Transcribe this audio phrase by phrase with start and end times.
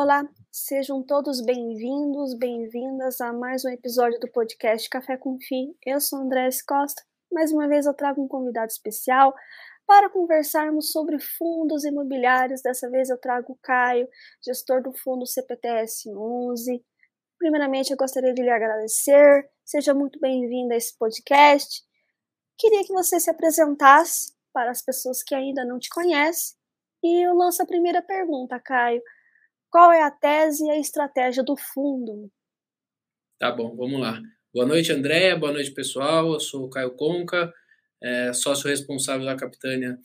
[0.00, 0.22] Olá,
[0.52, 5.74] sejam todos bem-vindos, bem-vindas a mais um episódio do podcast Café com Fim.
[5.84, 7.02] Eu sou Andrés Costa.
[7.32, 9.34] Mais uma vez eu trago um convidado especial
[9.84, 12.62] para conversarmos sobre fundos imobiliários.
[12.62, 14.08] Dessa vez eu trago o Caio,
[14.40, 16.80] gestor do fundo CPTS 11.
[17.36, 19.50] Primeiramente, eu gostaria de lhe agradecer.
[19.64, 21.82] Seja muito bem-vindo a esse podcast.
[22.56, 26.56] Queria que você se apresentasse para as pessoas que ainda não te conhecem.
[27.02, 29.02] E eu lanço a primeira pergunta, Caio.
[29.70, 32.30] Qual é a tese e a estratégia do fundo?
[33.38, 34.20] Tá bom, vamos lá.
[34.52, 35.36] Boa noite, André.
[35.36, 36.32] Boa noite, pessoal.
[36.32, 37.52] Eu sou o Caio Conca,
[38.02, 39.98] é, sócio responsável da Capitânia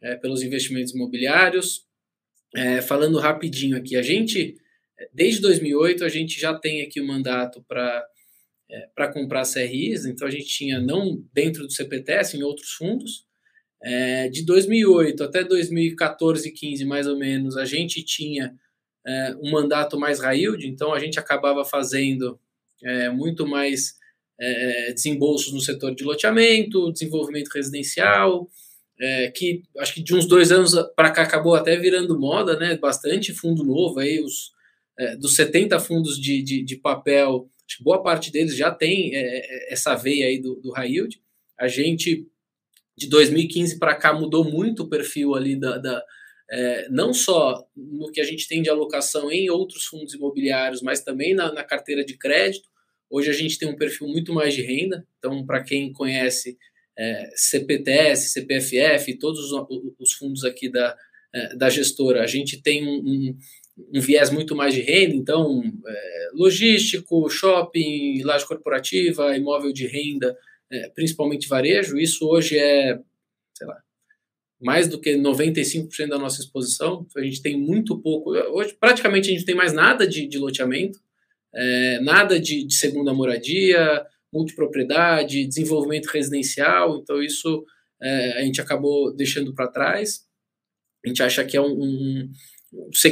[0.00, 1.86] é, pelos investimentos imobiliários.
[2.56, 4.56] É, falando rapidinho aqui, a gente,
[5.12, 8.04] desde 2008, a gente já tem aqui o mandato para
[8.70, 13.26] é, para comprar CRIs, então a gente tinha não dentro do CPTS, em outros fundos.
[13.82, 18.54] É, de 2008 até 2014, 15 mais ou menos, a gente tinha
[19.06, 22.38] é, um mandato mais railde, então a gente acabava fazendo
[22.82, 23.94] é, muito mais
[24.38, 28.48] é, desembolsos no setor de loteamento, desenvolvimento residencial,
[28.98, 32.76] é, que acho que de uns dois anos para cá acabou até virando moda, né?
[32.76, 34.52] Bastante fundo novo aí, os
[34.98, 37.48] é, dos 70 fundos de, de, de, papel,
[37.80, 40.74] boa parte deles já tem é, essa veia aí do, do.
[41.58, 42.26] A gente
[42.96, 46.04] de 2015 para cá mudou muito o perfil ali da, da
[46.50, 51.02] é, não só no que a gente tem de alocação em outros fundos imobiliários, mas
[51.02, 52.68] também na, na carteira de crédito.
[53.08, 56.58] Hoje a gente tem um perfil muito mais de renda, então, para quem conhece
[56.98, 59.66] é, CPTS, CPFF, todos os,
[59.98, 60.96] os fundos aqui da,
[61.32, 63.38] é, da gestora, a gente tem um, um,
[63.94, 70.36] um, viés muito mais de renda, então, é, logístico, shopping, laje corporativa, imóvel de renda,
[70.70, 72.98] é, principalmente varejo, isso hoje é,
[73.54, 73.82] sei lá,
[74.60, 77.06] mais do que 95% da nossa exposição.
[77.16, 78.30] A gente tem muito pouco.
[78.30, 81.00] Hoje, praticamente, a gente tem mais nada de, de loteamento,
[81.54, 86.98] é, nada de, de, segunda moradia, multipropriedade, desenvolvimento residencial.
[86.98, 87.64] Então, isso
[88.02, 90.26] é, a gente acabou deixando para trás.
[91.04, 92.30] A gente acha que é um, um,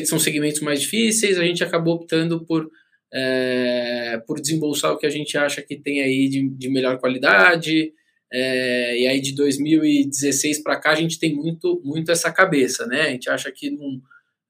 [0.05, 1.39] são segmentos mais difíceis.
[1.39, 2.69] A gente acabou optando por
[3.13, 7.93] é, por desembolsar o que a gente acha que tem aí de, de melhor qualidade,
[8.33, 13.03] é, e aí de 2016 para cá a gente tem muito, muito essa cabeça, né?
[13.03, 14.01] A gente acha que num,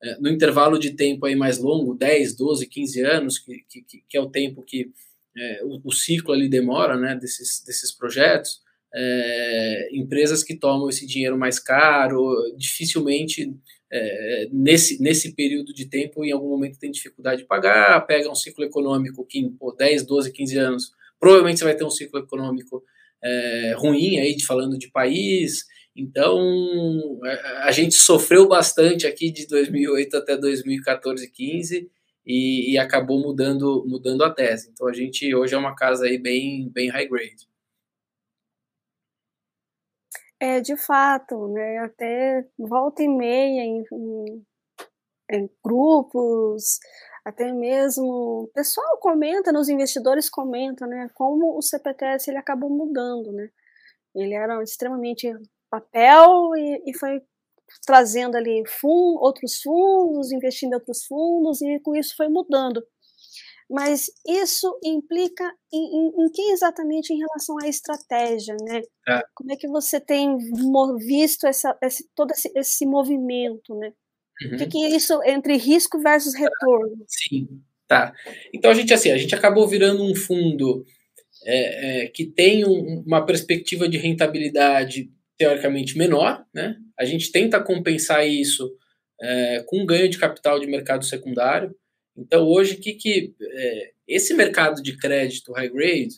[0.02, 4.16] é, no intervalo de tempo aí mais longo, 10, 12, 15 anos, que, que, que
[4.16, 4.90] é o tempo que
[5.36, 8.60] é, o, o, ciclo ali demora, né, desses, desses projetos,
[8.94, 13.54] é, empresas que tomam esse dinheiro mais caro, dificilmente
[13.90, 18.34] é, nesse, nesse período de tempo, em algum momento tem dificuldade de pagar, pega um
[18.34, 22.82] ciclo econômico que pô, 10, 12, 15 anos, provavelmente você vai ter um ciclo econômico
[23.22, 25.64] é, ruim aí falando de país.
[25.96, 26.38] Então
[27.24, 31.90] a, a gente sofreu bastante aqui de 2008 até 2014, 15
[32.26, 34.70] e, e, acabou mudando mudando a tese.
[34.70, 37.48] Então a gente hoje é uma casa aí bem bem high grade.
[40.40, 44.46] É, de fato, né, até volta e meia em, em,
[45.32, 46.78] em grupos,
[47.28, 53.30] até mesmo o pessoal comenta, nos investidores comentam, né, como o CPTS ele acabou mudando,
[53.32, 53.50] né,
[54.14, 55.30] ele era extremamente
[55.70, 57.20] papel e, e foi
[57.86, 62.82] trazendo ali fund, outros fundos, investindo em outros fundos e com isso foi mudando.
[63.70, 68.80] Mas isso implica em, em, em que exatamente em relação à estratégia, né?
[69.06, 69.22] É.
[69.34, 70.38] Como é que você tem
[70.96, 73.92] visto essa, esse, todo esse, esse movimento, né?
[74.42, 74.54] Uhum.
[74.54, 77.04] O que, que é isso entre risco versus retorno?
[77.06, 77.48] Sim,
[77.86, 78.12] tá.
[78.52, 80.84] Então a gente assim, a gente acabou virando um fundo
[81.44, 86.76] é, é, que tem um, uma perspectiva de rentabilidade teoricamente menor, né?
[86.98, 88.70] A gente tenta compensar isso
[89.20, 91.74] é, com ganho de capital de mercado secundário.
[92.16, 96.16] Então hoje que que é, esse mercado de crédito high grade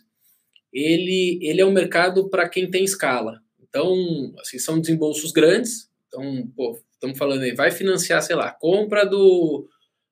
[0.72, 3.40] ele ele é um mercado para quem tem escala.
[3.62, 3.94] Então
[4.40, 5.89] assim são desembolsos grandes.
[6.10, 6.50] Então
[6.92, 9.66] estamos falando aí, vai financiar, sei lá, compra do,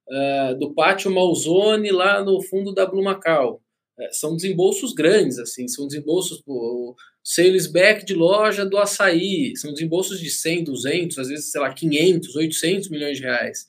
[0.08, 3.60] uh, do pátio Malzone lá no fundo da Blue Macau.
[3.98, 9.72] É, são desembolsos grandes, assim, são desembolsos, pô, sales back de loja do açaí, são
[9.72, 13.66] desembolsos de 100, 200, às vezes, sei lá, 500, 800 milhões de reais.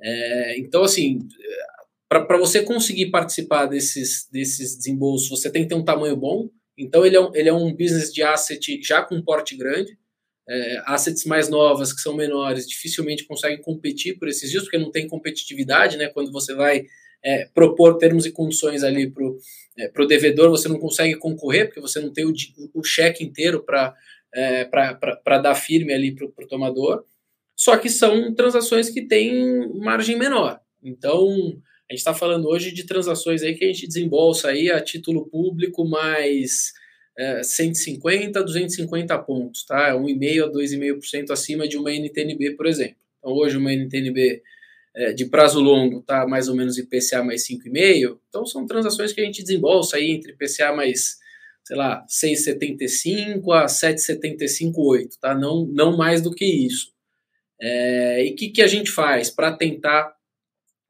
[0.00, 1.18] É, então, assim,
[2.08, 6.48] para você conseguir participar desses, desses desembolsos, você tem que ter um tamanho bom.
[6.78, 9.98] Então, ele é um, ele é um business de asset já com porte grande
[10.48, 14.90] é, assets mais novas, que são menores, dificilmente conseguem competir por esses dias, porque não
[14.90, 16.08] tem competitividade, né?
[16.08, 16.84] Quando você vai
[17.24, 19.38] é, propor termos e condições ali para o
[19.78, 22.32] é, devedor, você não consegue concorrer, porque você não tem o,
[22.74, 23.94] o cheque inteiro para
[24.34, 24.68] é,
[25.42, 27.04] dar firme ali para o tomador.
[27.56, 30.60] Só que são transações que têm margem menor.
[30.82, 31.28] Então,
[31.88, 35.26] a gente está falando hoje de transações aí que a gente desembolsa aí a título
[35.28, 36.72] público mais
[37.16, 39.92] é, 150, 250 pontos, tá?
[39.92, 42.96] 1,5% a 2,5% acima de uma NTNB, por exemplo.
[43.18, 44.42] Então, hoje uma NTNB
[44.94, 48.18] é, de prazo longo está mais ou menos IPCA mais 5,5%.
[48.28, 51.18] Então, são transações que a gente desembolsa aí entre IPCA mais,
[51.64, 55.34] sei lá, 6,75 a 7,75,8, tá?
[55.34, 56.92] Não, não mais do que isso.
[57.60, 60.14] É, e o que, que a gente faz para tentar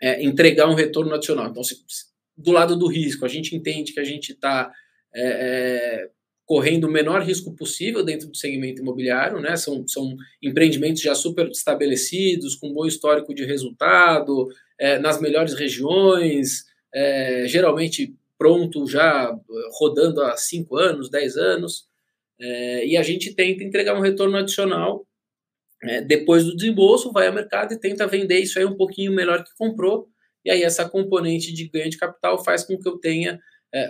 [0.00, 1.49] é, entregar um retorno adicional?
[1.49, 1.77] Então, se,
[2.37, 4.73] do lado do risco, a gente entende que a gente está
[5.14, 6.11] é, é,
[6.46, 9.56] correndo o menor risco possível dentro do segmento imobiliário, né?
[9.56, 16.64] São, são empreendimentos já super estabelecidos, com bom histórico de resultado, é, nas melhores regiões,
[16.93, 19.34] é, geralmente pronto já
[19.78, 21.87] rodando há 5 anos, 10 anos,
[22.40, 25.06] é, e a gente tenta entregar um retorno adicional
[25.82, 29.44] é, depois do desembolso, vai ao mercado e tenta vender isso aí um pouquinho melhor
[29.44, 30.08] que comprou,
[30.44, 33.38] e aí essa componente de ganho de capital faz com que eu tenha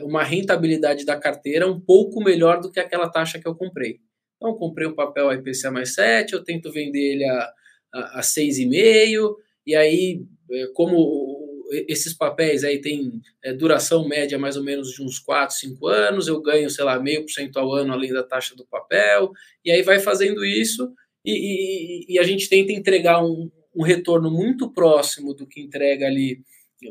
[0.02, 4.00] uma rentabilidade da carteira um pouco melhor do que aquela taxa que eu comprei.
[4.36, 7.52] Então, eu comprei um papel IPCA mais 7, eu tento vender ele a,
[7.92, 9.34] a, a 6,5,
[9.66, 11.42] e aí, é, como
[11.88, 16.28] esses papéis aí têm é, duração média mais ou menos de uns 4, 5 anos,
[16.28, 19.32] eu ganho, sei lá, meio por cento ao ano além da taxa do papel,
[19.64, 20.92] e aí vai fazendo isso,
[21.24, 26.06] e, e, e a gente tenta entregar um, um retorno muito próximo do que entrega
[26.06, 26.40] ali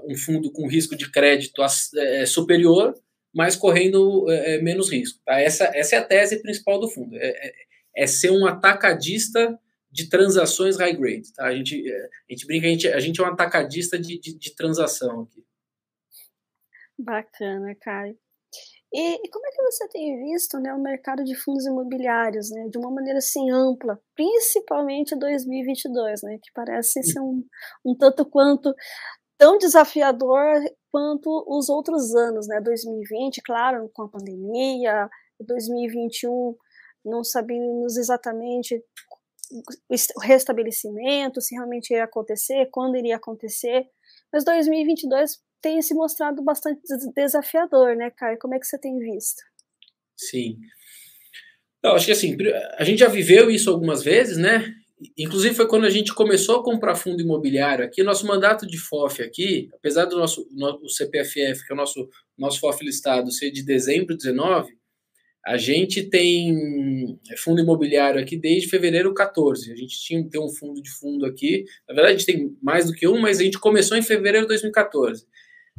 [0.06, 1.62] um fundo com risco de crédito
[1.98, 2.94] é, superior,
[3.34, 5.20] mas correndo é, é, menos risco.
[5.26, 5.40] Tá?
[5.40, 7.54] Essa, essa é a tese principal do fundo, é, é,
[7.98, 9.60] é ser um atacadista
[9.92, 11.34] de transações high grade.
[11.34, 11.46] Tá?
[11.46, 14.38] A, gente, é, a gente brinca, a gente, a gente é um atacadista de, de,
[14.38, 15.44] de transação aqui.
[16.98, 18.18] Bacana, Caio.
[18.96, 22.68] E, e, como é que você tem visto né, o mercado de fundos imobiliários, né,
[22.70, 27.44] de uma maneira assim ampla, principalmente 2022, né, que parece ser um,
[27.84, 28.72] um tanto quanto
[29.38, 32.62] tão desafiador quanto os outros anos, né?
[32.62, 35.10] 2020, claro, com a pandemia,
[35.40, 36.56] 2021,
[37.04, 38.82] não sabíamos exatamente
[40.16, 43.88] o restabelecimento, se realmente ia acontecer, quando iria acontecer,
[44.32, 46.82] mas 2022 tem se mostrado bastante
[47.16, 48.40] desafiador, né, Caio?
[48.40, 49.42] Como é que você tem visto?
[50.18, 50.58] Sim.
[51.84, 52.36] Eu acho que assim,
[52.78, 54.74] a gente já viveu isso algumas vezes, né?
[55.18, 59.22] Inclusive foi quando a gente começou a comprar fundo imobiliário aqui, nosso mandato de FOF
[59.22, 63.64] aqui, apesar do nosso no, CPFF, que é o nosso, nosso FOF listado, ser de
[63.64, 64.74] dezembro de 19,
[65.46, 69.74] a gente tem fundo imobiliário aqui desde fevereiro 14.
[69.74, 71.66] A gente tinha tem um fundo de fundo aqui.
[71.88, 74.46] Na verdade, a gente tem mais do que um, mas a gente começou em fevereiro
[74.46, 75.26] de 2014.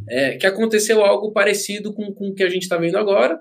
[0.08, 3.40] É, que aconteceu algo parecido com, com o que a gente está vendo agora.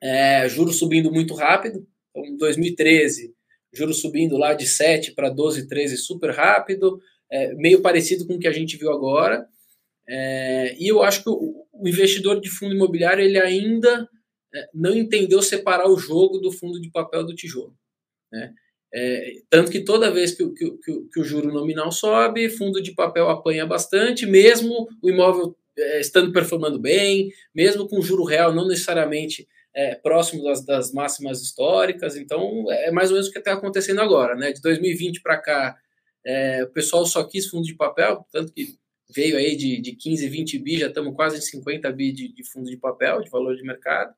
[0.00, 1.86] É, juros subindo muito rápido.
[2.10, 3.34] Então, em 2013,
[3.72, 7.00] juros subindo lá de 7 para 12, 13 super rápido,
[7.30, 9.46] é, meio parecido com o que a gente viu agora.
[10.08, 14.08] É, e eu acho que o, o, investidor de fundo imobiliário ele ainda
[14.54, 17.74] é, não entendeu separar o jogo do fundo de papel do tijolo.
[18.32, 18.54] Né?
[18.92, 22.94] É, tanto que toda vez que, que, que, que, o juro nominal sobe, fundo de
[22.94, 28.66] papel apanha bastante, mesmo o imóvel é, estando performando bem, mesmo com juro real não
[28.66, 33.52] necessariamente é, próximo das, das, máximas históricas, então é mais ou menos o que está
[33.52, 34.52] acontecendo agora, né?
[34.52, 35.76] De 2020 para cá,
[36.24, 38.76] é, o pessoal só quis fundo de papel, tanto que
[39.14, 42.44] veio aí de, de 15, 20 bi, já estamos quase em 50 bi de, de
[42.44, 44.14] fundo de papel, de valor de mercado.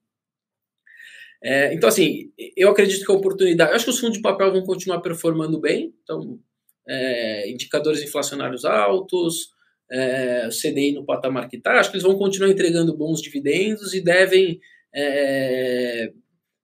[1.43, 3.71] É, então, assim, eu acredito que a oportunidade.
[3.71, 6.39] Eu acho que os fundos de papel vão continuar performando bem, então,
[6.87, 9.51] é, indicadores inflacionários altos,
[9.91, 14.01] é, CDI no patamar que está, acho que eles vão continuar entregando bons dividendos e
[14.01, 14.61] devem
[14.95, 16.13] é,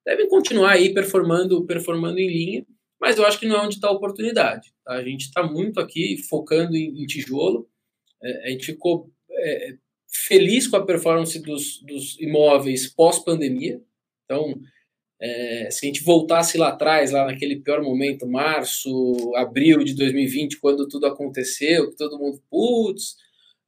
[0.04, 2.66] devem continuar aí performando, performando em linha,
[3.00, 4.72] mas eu acho que não é onde está a oportunidade.
[4.84, 4.94] Tá?
[4.94, 7.68] A gente está muito aqui focando em, em tijolo,
[8.22, 9.74] é, a gente ficou é,
[10.08, 13.80] feliz com a performance dos, dos imóveis pós-pandemia,
[14.24, 14.54] então
[15.20, 20.60] é, se a gente voltasse lá atrás, lá naquele pior momento, março, abril de 2020,
[20.60, 23.16] quando tudo aconteceu, que todo mundo, putz,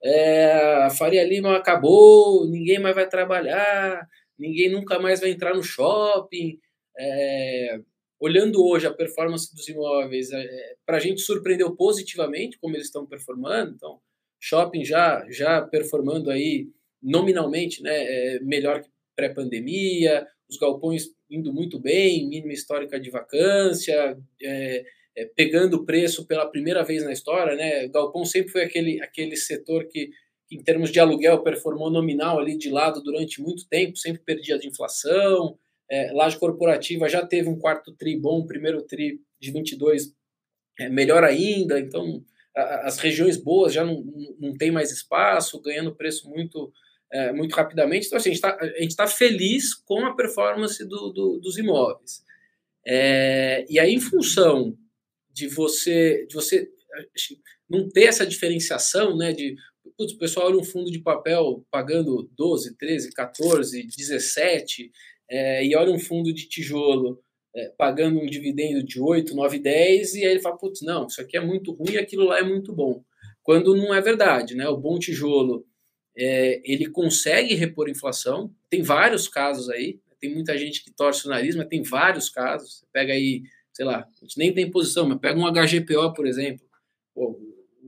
[0.03, 0.53] é,
[0.85, 4.07] a Faria Lima acabou, ninguém mais vai trabalhar,
[4.39, 6.59] ninguém nunca mais vai entrar no shopping.
[6.99, 7.81] É,
[8.21, 13.07] olhando hoje a performance dos imóveis, é, para a gente surpreendeu positivamente como eles estão
[13.07, 13.75] performando.
[13.75, 14.01] Então,
[14.41, 16.69] shopping já, já performando aí
[17.03, 24.17] nominalmente né, é, melhor que pré-pandemia, os galpões indo muito bem, mínima histórica de vacância,
[24.43, 24.85] é,
[25.17, 27.55] é, pegando preço pela primeira vez na história.
[27.55, 27.87] Né?
[27.87, 30.11] O galpão sempre foi aquele, aquele setor que
[30.51, 34.69] em termos de aluguel, performou nominal ali de lado durante muito tempo, sempre perdia de
[34.69, 35.59] inflação.
[35.91, 40.15] É, laje corporativa já teve um quarto tri bom, primeiro tri de 22
[40.79, 41.79] é, melhor ainda.
[41.79, 42.25] Então,
[42.55, 44.05] as regiões boas já não,
[44.39, 46.73] não tem mais espaço, ganhando preço muito,
[47.13, 48.07] é, muito rapidamente.
[48.07, 52.23] Então, assim, a gente está tá feliz com a performance do, do, dos imóveis.
[52.87, 54.77] É, e aí, em função
[55.31, 56.69] de você, de você
[57.69, 59.55] não ter essa diferenciação, né, de
[59.97, 64.91] putz, o pessoal olha um fundo de papel pagando 12, 13, 14, 17,
[65.31, 67.21] é, e olha um fundo de tijolo
[67.55, 71.21] é, pagando um dividendo de 8, 9, 10, e aí ele fala, putz, não, isso
[71.21, 73.03] aqui é muito ruim e aquilo lá é muito bom.
[73.43, 74.69] Quando não é verdade, né?
[74.69, 75.67] O bom tijolo,
[76.17, 81.31] é, ele consegue repor inflação, tem vários casos aí, tem muita gente que torce o
[81.31, 83.43] nariz, mas tem vários casos, pega aí,
[83.73, 86.69] sei lá, a gente nem tem posição, mas pega um HGPO, por exemplo,
[87.19, 87.37] Pô,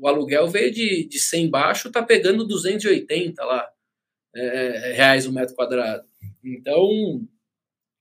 [0.01, 3.69] o aluguel veio de, de 100 baixo, tá pegando 280 lá,
[4.35, 6.05] é, reais o metro quadrado.
[6.45, 7.23] Então,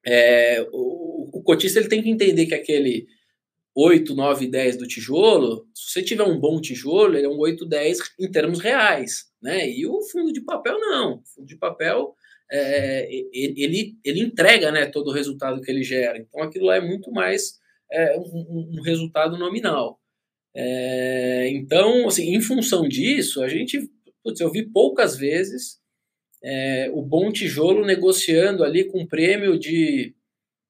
[0.05, 3.07] é, o, o cotista ele tem que entender que aquele
[3.75, 7.65] 8, 9, 10 do tijolo, se você tiver um bom tijolo, ele é um 8,
[7.65, 9.69] 10 em termos reais, né?
[9.69, 11.15] E o fundo de papel não.
[11.15, 12.15] O fundo de papel
[12.51, 16.17] é, ele, ele entrega né, todo o resultado que ele gera.
[16.17, 17.59] Então aquilo lá é muito mais
[17.91, 19.99] é, um, um, resultado nominal.
[20.61, 23.89] É, então, assim, em função disso, a gente,
[24.21, 25.79] putz, eu vi poucas vezes
[26.43, 30.13] é, o bom tijolo negociando ali com prêmio de,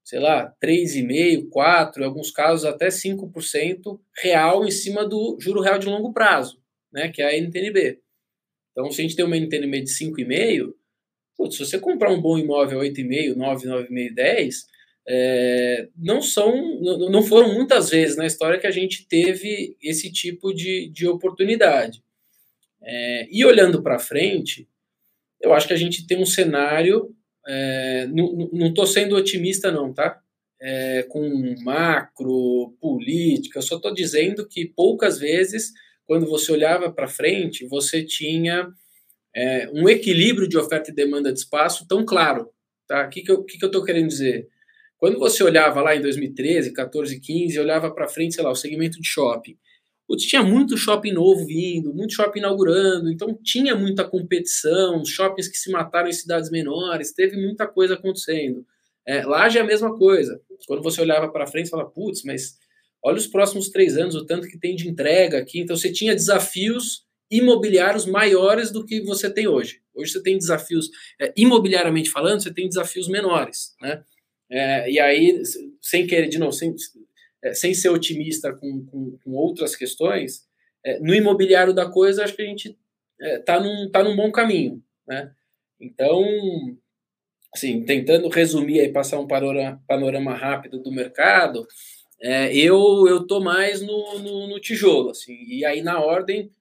[0.03, 5.79] sei lá, 3,5%, 4%, em alguns casos até 5% real em cima do juro real
[5.79, 6.62] de longo prazo,
[6.93, 8.00] né, que é a NTNB.
[8.72, 10.72] Então, se a gente tem uma NTNB de 5,5%,
[11.36, 14.51] putz, se você comprar um bom imóvel 8,5%, 9, 9,5%, 10%,
[15.12, 20.54] é, não são, não foram muitas vezes na história que a gente teve esse tipo
[20.54, 22.04] de, de oportunidade.
[22.80, 24.70] É, e olhando para frente,
[25.42, 27.10] eu acho que a gente tem um cenário.
[27.48, 30.22] É, não estou sendo otimista, não, tá?
[30.62, 35.74] É, com macro, política, eu só estou dizendo que poucas vezes,
[36.06, 38.68] quando você olhava para frente, você tinha
[39.36, 42.51] é, um equilíbrio de oferta e demanda de espaço tão claro.
[42.86, 43.08] Tá?
[43.08, 44.48] O que, que eu estou que que querendo dizer?
[45.00, 49.00] Quando você olhava lá em 2013, 14, 15, olhava para frente, sei lá, o segmento
[49.01, 49.58] de shopping,
[50.10, 55.56] Putz, tinha muito shopping novo vindo, muito shopping inaugurando, então tinha muita competição, shoppings que
[55.56, 58.65] se mataram em cidades menores, teve muita coisa acontecendo.
[59.06, 60.41] É, Laje é a mesma coisa.
[60.65, 62.58] Quando você olhava para frente, você falava, putz, mas
[63.03, 65.60] olha os próximos três anos, o tanto que tem de entrega aqui.
[65.60, 69.79] Então você tinha desafios imobiliários maiores do que você tem hoje.
[69.94, 70.89] Hoje você tem desafios,
[71.22, 74.03] é, imobiliariamente falando, você tem desafios menores, né?
[74.50, 75.41] É, e aí,
[75.82, 76.75] sem querer, de novo, sem,
[77.44, 80.48] é, sem ser otimista com, com, com outras questões,
[80.84, 82.77] é, no imobiliário da coisa, acho que a gente
[83.20, 84.84] está é, num, tá num bom caminho.
[85.08, 85.32] Né?
[85.79, 86.24] Então,
[87.53, 91.68] assim, tentando resumir e passar um panorama, panorama rápido do mercado,
[92.22, 96.51] é, eu eu tô mais no, no, no, tijolo, assim, e aí na ordem,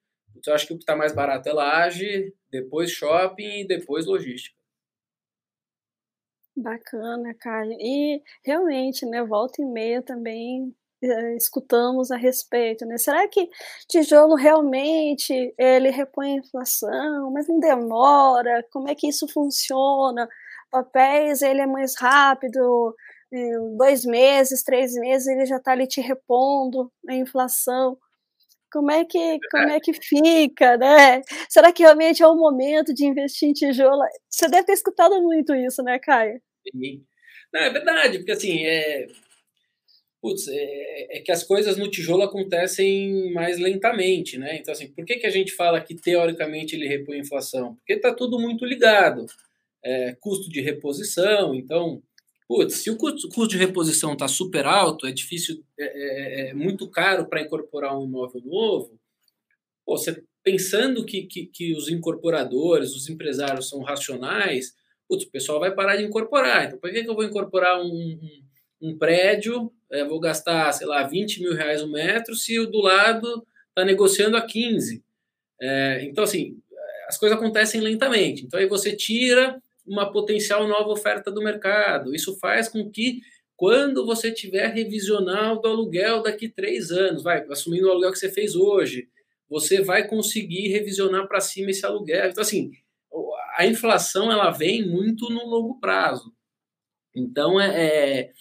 [0.46, 4.56] eu acho que o que está mais barato é laje, depois shopping e depois logística.
[6.62, 7.72] Bacana, Caio.
[7.80, 12.98] E realmente, né, volta e meia também eh, escutamos a respeito, né?
[12.98, 13.48] Será que
[13.88, 18.64] tijolo realmente ele repõe a inflação, mas não demora?
[18.72, 20.28] Como é que isso funciona?
[20.70, 22.94] Papéis ele é mais rápido,
[23.32, 27.96] em dois meses, três meses ele já está ali te repondo a inflação.
[28.72, 31.22] Como é que como é que fica, né?
[31.48, 34.02] Será que realmente é o momento de investir em tijolo?
[34.30, 36.40] Você deve ter escutado muito isso, né, Caio?
[37.52, 39.06] Não, é verdade, porque assim, é,
[40.20, 44.56] putz, é, é, que as coisas no tijolo acontecem mais lentamente, né?
[44.56, 47.74] Então, assim, por que, que a gente fala que teoricamente ele repõe a inflação?
[47.76, 49.26] Porque está tudo muito ligado.
[49.84, 52.02] É, custo de reposição, então,
[52.48, 56.54] putz, se o custo, custo de reposição está super alto, é difícil, é, é, é
[56.54, 58.98] muito caro para incorporar um imóvel novo,
[59.86, 64.74] pô, você pensando que, que, que os incorporadores, os empresários são racionais,
[65.08, 66.66] putz, o pessoal vai parar de incorporar.
[66.66, 68.18] Então, por que, que eu vou incorporar um,
[68.80, 72.80] um, prédio, é, vou gastar, sei lá, 20 mil reais o metro, se o do
[72.80, 75.02] lado está negociando a 15?
[75.60, 76.58] É, então, assim,
[77.08, 78.44] as coisas acontecem lentamente.
[78.44, 82.14] Então, aí você tira uma potencial nova oferta do mercado.
[82.14, 83.20] Isso faz com que,
[83.56, 88.30] quando você tiver revisional do aluguel daqui três anos, vai, assumindo o aluguel que você
[88.30, 89.08] fez hoje,
[89.48, 92.28] você vai conseguir revisionar para cima esse aluguel.
[92.28, 92.70] Então, assim,
[93.58, 96.32] a inflação ela vem muito no longo prazo.
[97.12, 98.32] Então é, é,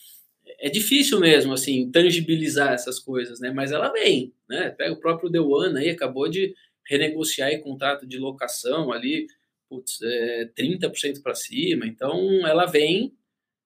[0.59, 3.49] é difícil mesmo assim tangibilizar essas coisas, né?
[3.49, 4.69] Mas ela vem, né?
[4.69, 6.53] Pega o próprio One aí, acabou de
[6.87, 9.25] renegociar o contrato de locação ali,
[9.67, 11.87] putz, é, 30% para cima.
[11.87, 13.11] Então ela vem,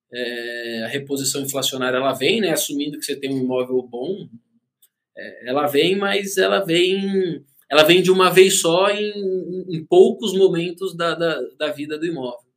[0.09, 2.51] é, a reposição inflacionária ela vem, né?
[2.51, 4.29] Assumindo que você tem um imóvel bom,
[5.17, 10.37] é, ela vem, mas ela vem ela vem de uma vez só em, em poucos
[10.37, 12.51] momentos da, da, da, vida do imóvel.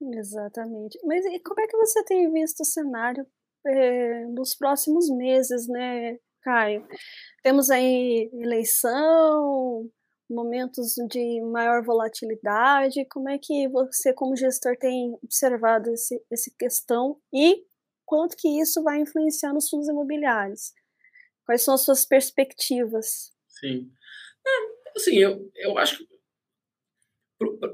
[0.00, 0.96] Exatamente.
[1.04, 3.26] Mas e como é que você tem visto o cenário
[3.66, 6.86] é, nos próximos meses, né, Caio?
[7.42, 9.90] Temos aí eleição,
[10.30, 13.06] momentos de maior volatilidade.
[13.10, 17.64] Como é que você, como gestor, tem observado esse, essa questão e
[18.04, 20.72] quanto que isso vai influenciar nos fundos imobiliários?
[21.46, 23.32] Quais são as suas perspectivas?
[23.48, 23.88] Sim.
[24.44, 26.16] É, assim, eu, eu acho que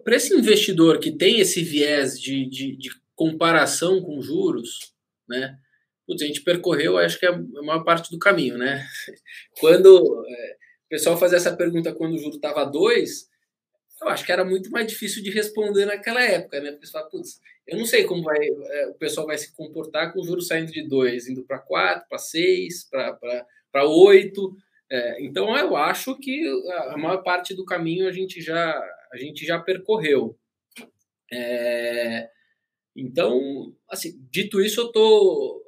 [0.04, 4.92] para esse investidor que tem esse viés de, de, de, comparação com juros,
[5.28, 5.56] né?
[6.06, 8.84] Putz, a gente percorreu, acho que a maior parte do caminho, né?
[9.60, 13.30] Quando é, o pessoal fazia essa pergunta quando o juro estava 2,
[14.00, 16.72] eu acho que era muito mais difícil de responder naquela época, né?
[16.72, 20.12] Porque você fala, putz, eu não sei como vai, é, o pessoal vai se comportar
[20.12, 24.54] com o juro saindo de 2, indo para 4, para 6, para para oito.
[24.90, 26.46] É, então eu acho que
[26.90, 28.78] a maior parte do caminho a gente já,
[29.12, 30.38] a gente já percorreu.
[31.32, 32.28] É,
[32.94, 35.62] então, assim, dito isso, eu estou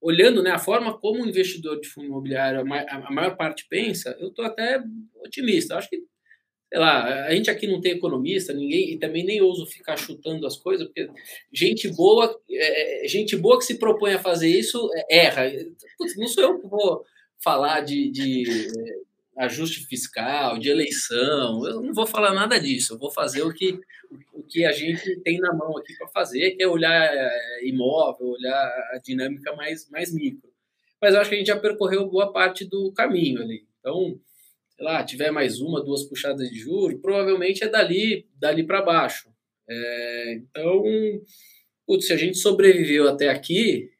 [0.00, 4.28] olhando né, a forma como o investidor de fundo imobiliário, a maior parte pensa, eu
[4.28, 4.82] estou até
[5.24, 5.76] otimista.
[5.76, 5.96] Acho que,
[6.68, 10.46] sei lá, a gente aqui não tem economista, ninguém, e também nem ouso ficar chutando
[10.46, 11.08] as coisas, porque
[11.52, 15.44] gente boa, é, gente boa que se propõe a fazer isso erra.
[15.96, 17.04] Putz, não sou eu que vou
[17.42, 19.00] falar de, de eh,
[19.38, 23.78] ajuste fiscal, de eleição, eu não vou falar nada disso, eu vou fazer o que,
[24.32, 28.28] o que a gente tem na mão aqui para fazer, que é olhar eh, imóvel,
[28.28, 30.50] olhar a dinâmica mais, mais micro.
[31.00, 33.66] Mas eu acho que a gente já percorreu boa parte do caminho ali.
[33.80, 34.20] Então,
[34.76, 39.28] sei lá, tiver mais uma, duas puxadas de juros, provavelmente é dali, dali para baixo.
[39.68, 40.84] É, então,
[41.86, 43.90] putz, se a gente sobreviveu até aqui,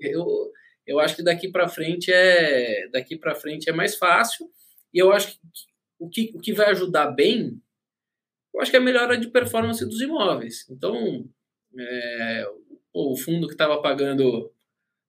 [0.00, 0.50] eu,
[0.88, 4.50] eu acho que daqui para frente é daqui para frente é mais fácil.
[4.92, 5.38] E eu acho que
[5.98, 7.60] o que, o que vai ajudar bem
[8.54, 10.66] eu acho que é a melhora de performance dos imóveis.
[10.70, 11.28] Então
[11.78, 12.46] é,
[12.92, 14.50] o fundo que estava pagando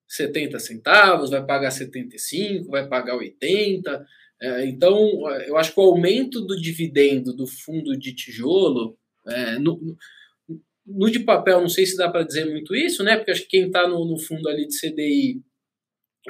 [0.07, 4.05] 70 centavos vai pagar 75 vai pagar 80
[4.41, 9.97] é, então eu acho que o aumento do dividendo do fundo de tijolo é, no,
[10.89, 13.15] no de papel, não sei se dá para dizer muito isso, né?
[13.15, 15.41] Porque acho que quem está no, no, fundo ali de CDI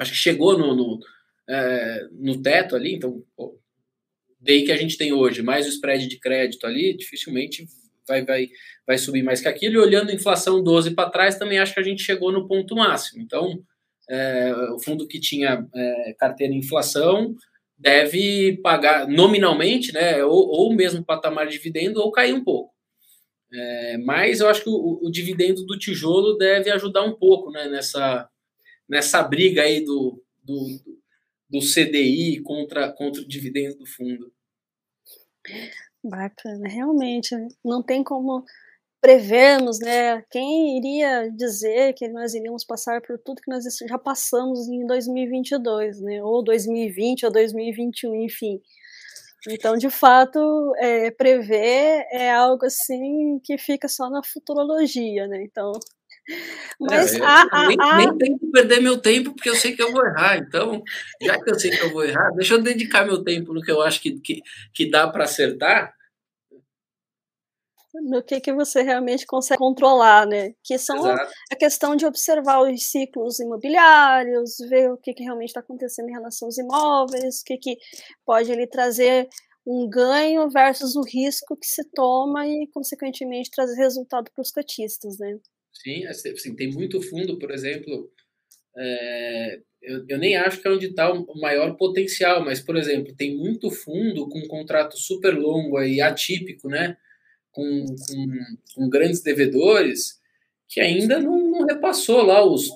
[0.00, 0.98] acho que chegou no, no,
[1.48, 3.58] é, no teto ali, então, pô,
[4.40, 7.66] daí que a gente tem hoje, mais o spread de crédito ali, dificilmente
[8.08, 8.48] vai, vai,
[8.86, 9.74] vai subir mais que aquilo.
[9.74, 12.74] E olhando a inflação 12 para trás, também acho que a gente chegou no ponto
[12.74, 13.22] máximo.
[13.22, 13.62] Então,
[14.08, 17.34] é, o fundo que tinha é, carteira inflação
[17.78, 22.74] deve pagar nominalmente, né, ou, ou mesmo patamar de dividendo, ou cair um pouco.
[23.52, 27.68] É, mas eu acho que o, o, dividendo do tijolo deve ajudar um pouco né,
[27.68, 28.28] nessa,
[28.90, 30.66] nessa briga aí do, do,
[31.48, 34.32] do CDI contra, contra o dividendo do fundo.
[36.02, 38.44] Bacana, realmente, não tem como
[39.00, 40.22] prevermos, né?
[40.30, 46.00] Quem iria dizer que nós iríamos passar por tudo que nós já passamos em 2022,
[46.00, 46.22] né?
[46.22, 48.60] Ou 2020 ou 2021, enfim.
[49.48, 55.42] Então, de fato, é, prever é algo assim que fica só na futurologia, né?
[55.44, 55.72] Então,
[56.80, 57.96] mas é, a, a, nem, a...
[57.98, 60.38] nem tenho que perder meu tempo, porque eu sei que eu vou errar.
[60.38, 60.82] Então,
[61.20, 63.70] já que eu sei que eu vou errar, deixa eu dedicar meu tempo no que
[63.70, 65.94] eu acho que, que, que dá para acertar.
[67.92, 70.54] No que, que você realmente consegue controlar, né?
[70.62, 71.32] Que são Exato.
[71.50, 76.12] a questão de observar os ciclos imobiliários, ver o que, que realmente está acontecendo em
[76.12, 77.76] relação aos imóveis, o que, que
[78.24, 79.28] pode ele trazer
[79.66, 85.18] um ganho versus o risco que se toma e, consequentemente, trazer resultado para os cotistas,
[85.18, 85.38] né?
[85.72, 88.10] Sim, assim, assim, tem muito fundo, por exemplo,
[88.76, 93.14] é, eu, eu, nem acho que é onde está o maior potencial, mas, por exemplo,
[93.14, 96.96] tem muito fundo com um contrato super longo e atípico, né?
[97.50, 98.26] Com, com,
[98.74, 100.20] com, grandes devedores,
[100.68, 102.68] que ainda não, não, repassou lá os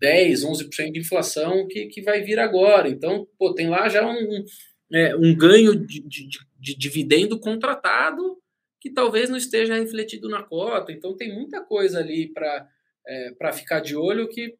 [0.00, 2.88] 10, 11% de inflação que, que vai vir agora.
[2.88, 4.44] Então, pô, tem lá já um,
[4.92, 8.41] é, um ganho de, de, de dividendo contratado
[8.82, 10.90] que talvez não esteja refletido na cota.
[10.90, 12.68] Então, tem muita coisa ali para
[13.06, 14.58] é, ficar de olho que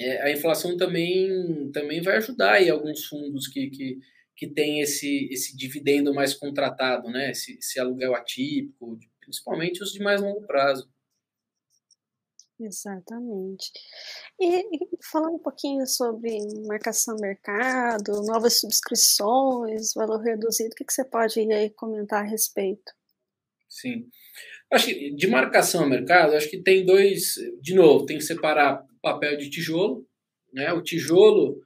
[0.00, 3.98] é, a inflação também, também vai ajudar aí alguns fundos que, que,
[4.34, 7.30] que têm esse, esse dividendo mais contratado, né?
[7.30, 10.90] esse, esse aluguel atípico, principalmente os de mais longo prazo.
[12.58, 13.70] Exatamente.
[14.40, 20.92] E, e falar um pouquinho sobre marcação mercado, novas subscrições, valor reduzido, o que, que
[20.92, 22.96] você pode aí comentar a respeito?
[23.80, 24.08] Sim.
[24.72, 27.34] Acho que de marcação ao mercado, acho que tem dois.
[27.60, 30.06] De novo, tem que separar papel de tijolo.
[30.52, 30.72] Né?
[30.72, 31.62] O tijolo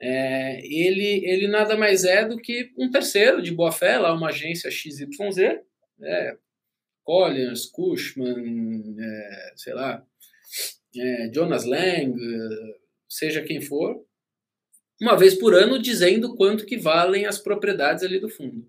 [0.00, 4.28] é, ele, ele nada mais é do que um terceiro de boa fé, lá uma
[4.28, 5.38] agência XYZ,
[6.02, 6.36] é,
[7.02, 10.02] Collins, Cushman, é, sei lá,
[10.96, 12.16] é, Jonas Lang,
[13.08, 14.02] seja quem for,
[15.02, 18.66] uma vez por ano dizendo quanto que valem as propriedades ali do fundo.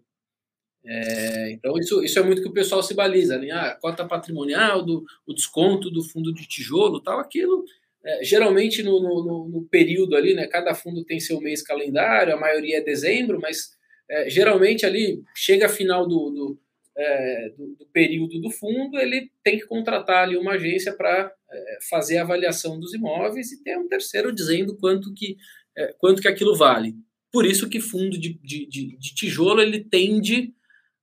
[0.85, 3.51] É, então isso, isso é muito que o pessoal se baliza, né?
[3.51, 7.63] Ah, cota patrimonial, do, o desconto do fundo de tijolo, tal, aquilo.
[8.03, 10.47] É, geralmente no, no, no, período ali, né?
[10.47, 13.77] Cada fundo tem seu mês calendário, a maioria é dezembro, mas
[14.09, 16.59] é, geralmente ali chega final do, do,
[16.97, 21.77] é, do, do, período do fundo, ele tem que contratar ali uma agência para é,
[21.89, 25.37] fazer a avaliação dos imóveis e ter um terceiro dizendo quanto que
[25.77, 26.95] é, quanto que aquilo vale.
[27.31, 30.53] Por isso que fundo de, de, de, de tijolo ele tende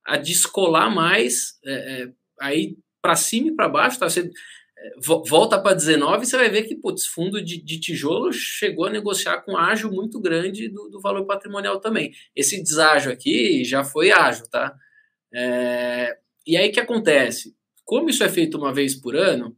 [0.08, 2.08] a descolar mais, é, é
[2.40, 4.08] aí para cima e para baixo, tá?
[4.08, 4.30] Você
[4.78, 4.92] é,
[5.26, 9.42] volta para 19 você vai ver que putz, fundo de, de, tijolo chegou a negociar
[9.42, 12.12] com ágio muito grande do, do valor patrimonial também.
[12.34, 14.74] Esse deságio aqui já foi ágio, tá?
[15.34, 16.16] É,
[16.46, 17.54] e aí que acontece?
[17.84, 19.54] Como isso é feito uma vez por ano,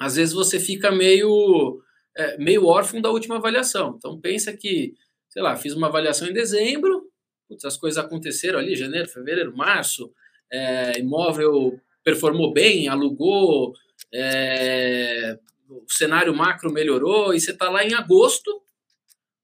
[0.00, 1.82] às vezes você fica meio
[2.16, 3.94] é, meio órfão da última avaliação.
[3.96, 4.94] Então pensa que,
[5.28, 7.07] sei lá, fiz uma avaliação em dezembro,
[7.48, 10.12] putz, as coisas aconteceram ali, janeiro, fevereiro, março,
[10.50, 13.74] é, imóvel performou bem, alugou,
[14.12, 18.62] é, o cenário macro melhorou, e você está lá em agosto,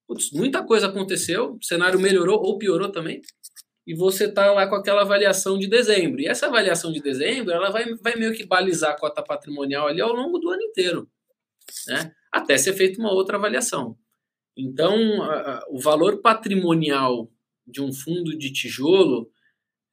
[0.07, 3.21] putz, muita coisa aconteceu, o cenário melhorou ou piorou também,
[3.87, 6.21] e você está lá com aquela avaliação de dezembro.
[6.21, 10.01] E essa avaliação de dezembro, ela vai, vai meio que balizar a cota patrimonial ali
[10.01, 11.07] ao longo do ano inteiro.
[11.87, 12.13] Né?
[12.35, 13.97] até ser feita uma outra avaliação.
[14.57, 17.31] Então, a, o valor patrimonial
[17.67, 19.31] de um fundo de tijolo,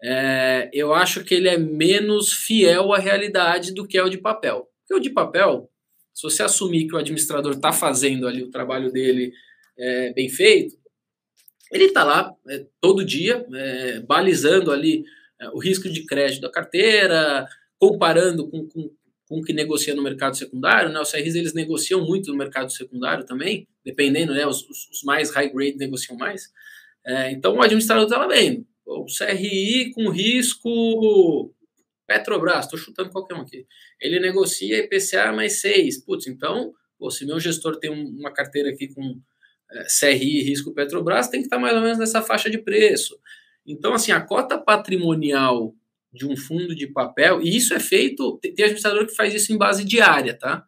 [0.04, 4.18] é, eu acho que ele é menos fiel à realidade do que é o de
[4.18, 4.70] papel.
[4.80, 5.70] Porque o de papel,
[6.14, 9.32] se você assumir que o administrador está fazendo ali o trabalho dele
[9.78, 10.76] é, bem feito,
[11.72, 15.06] ele está lá é, todo dia, é, balizando ali
[15.40, 17.48] é, o risco de crédito da carteira,
[17.80, 18.92] comparando com, com
[19.32, 21.00] com o que negocia no mercado secundário, né?
[21.00, 24.46] Os CRIs eles negociam muito no mercado secundário também, dependendo, né?
[24.46, 26.52] Os, os mais high grade negociam mais.
[27.06, 28.66] É, então o administrador está vendo.
[28.86, 31.54] O CRI com risco
[32.08, 33.66] Petrobras, estou chutando qualquer um aqui.
[34.00, 36.04] Ele negocia IPCA mais 6.
[36.04, 39.20] Putz, então, pô, se meu gestor tem uma carteira aqui com
[39.72, 43.18] é, CRI risco Petrobras, tem que estar tá mais ou menos nessa faixa de preço.
[43.66, 45.74] Então, assim, a cota patrimonial
[46.12, 49.58] de um fundo de papel, e isso é feito, tem administrador que faz isso em
[49.58, 50.66] base diária, tá?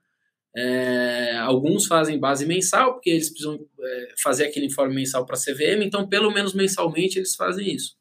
[0.55, 5.39] É, alguns fazem base mensal, porque eles precisam é, fazer aquele informe mensal para a
[5.39, 7.95] CVM, então pelo menos mensalmente eles fazem isso.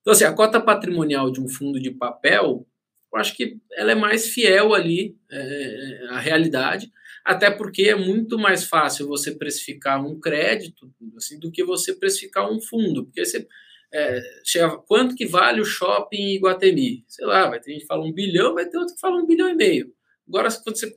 [0.00, 2.66] Então, assim, a cota patrimonial de um fundo de papel,
[3.12, 6.90] eu acho que ela é mais fiel ali é, à realidade,
[7.24, 12.50] até porque é muito mais fácil você precificar um crédito assim, do que você precificar
[12.50, 13.46] um fundo, porque você
[13.92, 17.04] é, chega, quanto que vale o shopping em Iguatemi?
[17.08, 19.26] Sei lá, vai ter gente que fala um bilhão, vai ter outro que fala um
[19.26, 19.92] bilhão e meio.
[20.28, 20.96] Agora, quando você,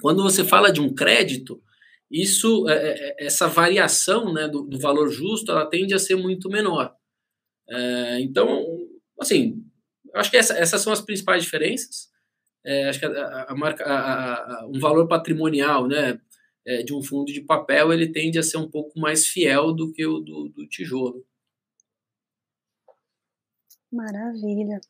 [0.00, 1.62] quando você fala de um crédito,
[2.10, 6.16] isso, é, é, é, essa variação né, do, do, valor justo, ela tende a ser
[6.16, 6.94] muito menor.
[7.68, 8.64] É, então,
[9.20, 9.64] assim,
[10.14, 12.08] acho que essa, essas são as principais diferenças.
[12.64, 16.20] É, acho que a, a marca, a, um valor patrimonial, né,
[16.64, 19.92] é, de um fundo de papel, ele tende a ser um pouco mais fiel do
[19.92, 21.24] que o do, do tijolo.
[23.90, 24.80] Maravilha.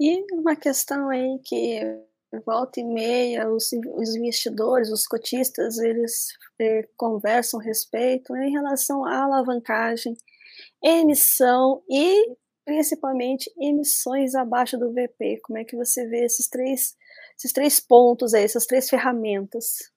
[0.00, 1.80] E uma questão aí que
[2.44, 6.28] volta e meia os, os investidores, os cotistas, eles
[6.60, 10.14] eh, conversam a respeito em relação à alavancagem,
[10.82, 15.40] emissão e principalmente emissões abaixo do VP.
[15.42, 16.94] Como é que você vê esses três,
[17.38, 19.90] esses três pontos aí, essas três ferramentas?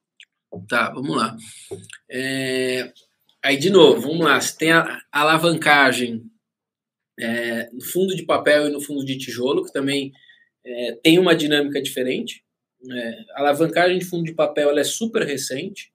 [0.70, 1.36] Tá, vamos lá.
[2.10, 2.92] É,
[3.44, 4.40] aí, de novo, vamos lá.
[4.40, 6.24] Você tem a alavancagem
[7.20, 10.12] é, no fundo de papel e no fundo de tijolo, que também
[10.66, 12.44] é, tem uma dinâmica diferente.
[12.90, 15.92] É, a alavancagem de fundo de papel é super recente.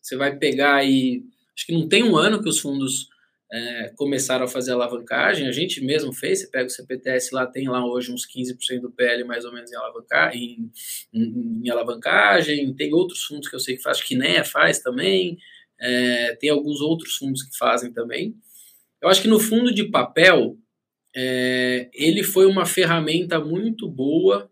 [0.00, 1.22] Você vai pegar aí,
[1.56, 3.08] acho que não tem um ano que os fundos
[3.52, 7.68] é, começaram a fazer alavancagem, a gente mesmo fez, você pega o CPTS lá, tem
[7.68, 12.74] lá hoje uns 15% do PL mais ou menos em, alavancagem, em, em, em, alavancagem,
[12.74, 15.38] tem outros fundos que eu sei que faz, que NEA faz também,
[15.80, 18.34] é, tem alguns outros fundos que fazem também.
[19.00, 20.56] Eu acho que no fundo de papel,
[21.18, 24.50] é, ele foi uma ferramenta muito boa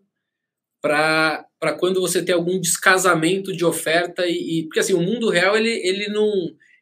[0.81, 1.47] para
[1.79, 5.69] quando você tem algum descasamento de oferta e, e, porque assim o mundo real ele,
[5.69, 6.31] ele não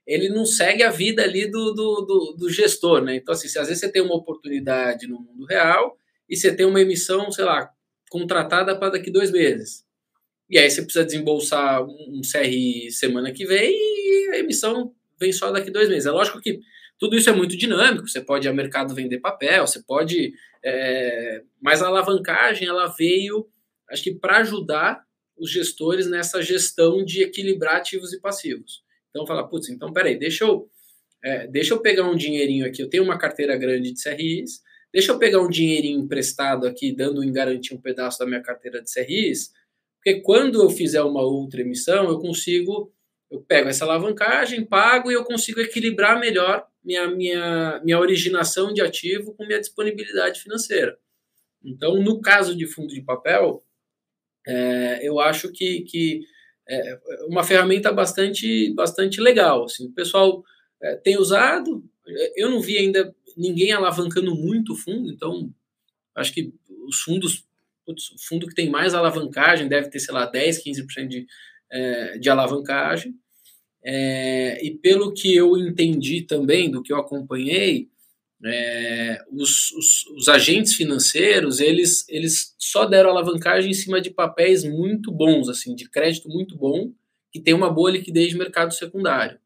[0.08, 3.16] ele não segue a vida ali do, do, do, do gestor, né?
[3.16, 5.98] Então assim, se às vezes você tem uma oportunidade no mundo real
[6.30, 7.70] e você tem uma emissão, sei lá,
[8.10, 9.86] contratada para daqui dois meses,
[10.50, 15.52] e aí você precisa desembolsar um CRI semana que vem e a emissão vem só
[15.52, 16.06] daqui dois meses.
[16.06, 16.60] É lógico que
[17.00, 20.34] tudo isso é muito dinâmico, você pode ir ao mercado vender papel, você pode.
[20.64, 23.48] É, mas a alavancagem ela veio,
[23.90, 25.04] acho que para ajudar
[25.38, 28.84] os gestores nessa gestão de equilibrar ativos e passivos.
[29.10, 30.70] Então, fala, putz, então peraí, deixa eu,
[31.24, 35.12] é, deixa eu pegar um dinheirinho aqui, eu tenho uma carteira grande de CRIs, deixa
[35.12, 38.92] eu pegar um dinheirinho emprestado aqui, dando em garantia um pedaço da minha carteira de
[38.92, 39.52] CRIs,
[39.98, 42.92] porque quando eu fizer uma outra emissão, eu consigo,
[43.32, 48.82] eu pego essa alavancagem, pago e eu consigo equilibrar melhor minha, minha, minha originação de
[48.82, 50.98] ativo com minha disponibilidade financeira.
[51.64, 53.64] Então, no caso de fundo de papel,
[54.46, 56.22] é, eu acho que, que
[56.68, 59.66] é uma ferramenta bastante, bastante legal.
[59.66, 60.44] Assim, o pessoal
[60.82, 61.84] é, tem usado,
[62.36, 65.52] eu não vi ainda ninguém alavancando muito o fundo, então
[66.16, 66.54] acho que
[66.88, 67.46] os fundos,
[67.86, 71.26] putz, o fundo que tem mais alavancagem deve ter, sei lá, 10, 15% de,
[71.72, 73.18] é, de alavancagem.
[73.86, 77.90] É, e pelo que eu entendi também, do que eu acompanhei,
[78.46, 84.66] é, os, os, os, agentes financeiros eles, eles só deram alavancagem em cima de papéis
[84.66, 86.92] muito bons, assim, de crédito muito bom,
[87.32, 89.40] que tem uma boa liquidez de mercado secundário.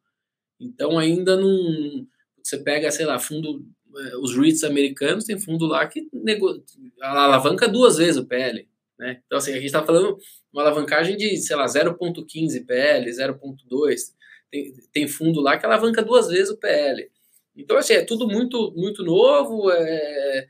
[0.59, 2.07] Então ainda não.
[2.43, 3.65] Você pega, sei lá, fundo.
[3.97, 6.63] É, os REITs americanos tem fundo lá que nego,
[7.01, 8.67] alavanca duas vezes o PL.
[8.97, 9.21] Né?
[9.25, 10.17] Então, assim, a gente está falando
[10.51, 14.16] uma alavancagem de, sei lá, 0,15 PL, 0,2.
[14.51, 17.09] Tem, tem fundo lá que alavanca duas vezes o PL.
[17.55, 19.71] Então, assim, é tudo muito, muito novo.
[19.71, 20.47] É, é,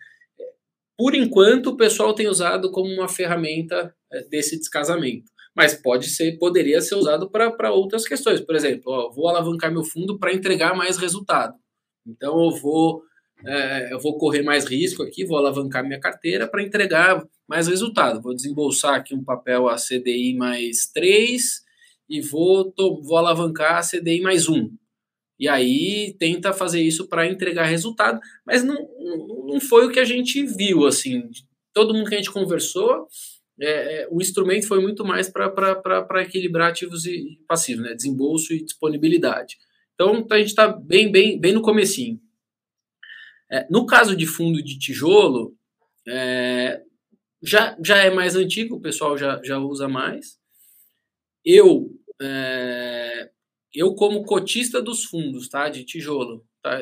[0.98, 5.32] por enquanto, o pessoal tem usado como uma ferramenta é, desse descasamento.
[5.56, 8.42] Mas pode ser, poderia ser usado para outras questões.
[8.42, 11.56] Por exemplo, ó, vou alavancar meu fundo para entregar mais resultado.
[12.06, 13.02] Então, eu vou,
[13.46, 18.22] é, eu vou correr mais risco aqui, vou alavancar minha carteira para entregar mais resultado.
[18.22, 21.67] Vou desembolsar aqui um papel a CDI mais 3
[22.10, 24.70] e vou, tô, vou alavancar a CDI mais 1.
[25.40, 28.76] E aí tenta fazer isso para entregar resultado, mas não,
[29.46, 31.30] não foi o que a gente viu, assim.
[31.74, 33.08] Todo mundo que a gente conversou,
[33.60, 37.94] é, é, o instrumento foi muito mais para equilibrar ativos e passivos, né?
[37.94, 39.58] Desembolso e disponibilidade.
[39.94, 42.20] Então a gente está bem, bem, bem no comecinho.
[43.52, 45.56] É, no caso de fundo de tijolo,
[46.08, 46.82] é,
[47.42, 50.37] já, já é mais antigo, o pessoal já, já usa mais.
[51.50, 53.30] Eu é,
[53.74, 56.78] eu como cotista dos fundos, tá, de tijolo, tá,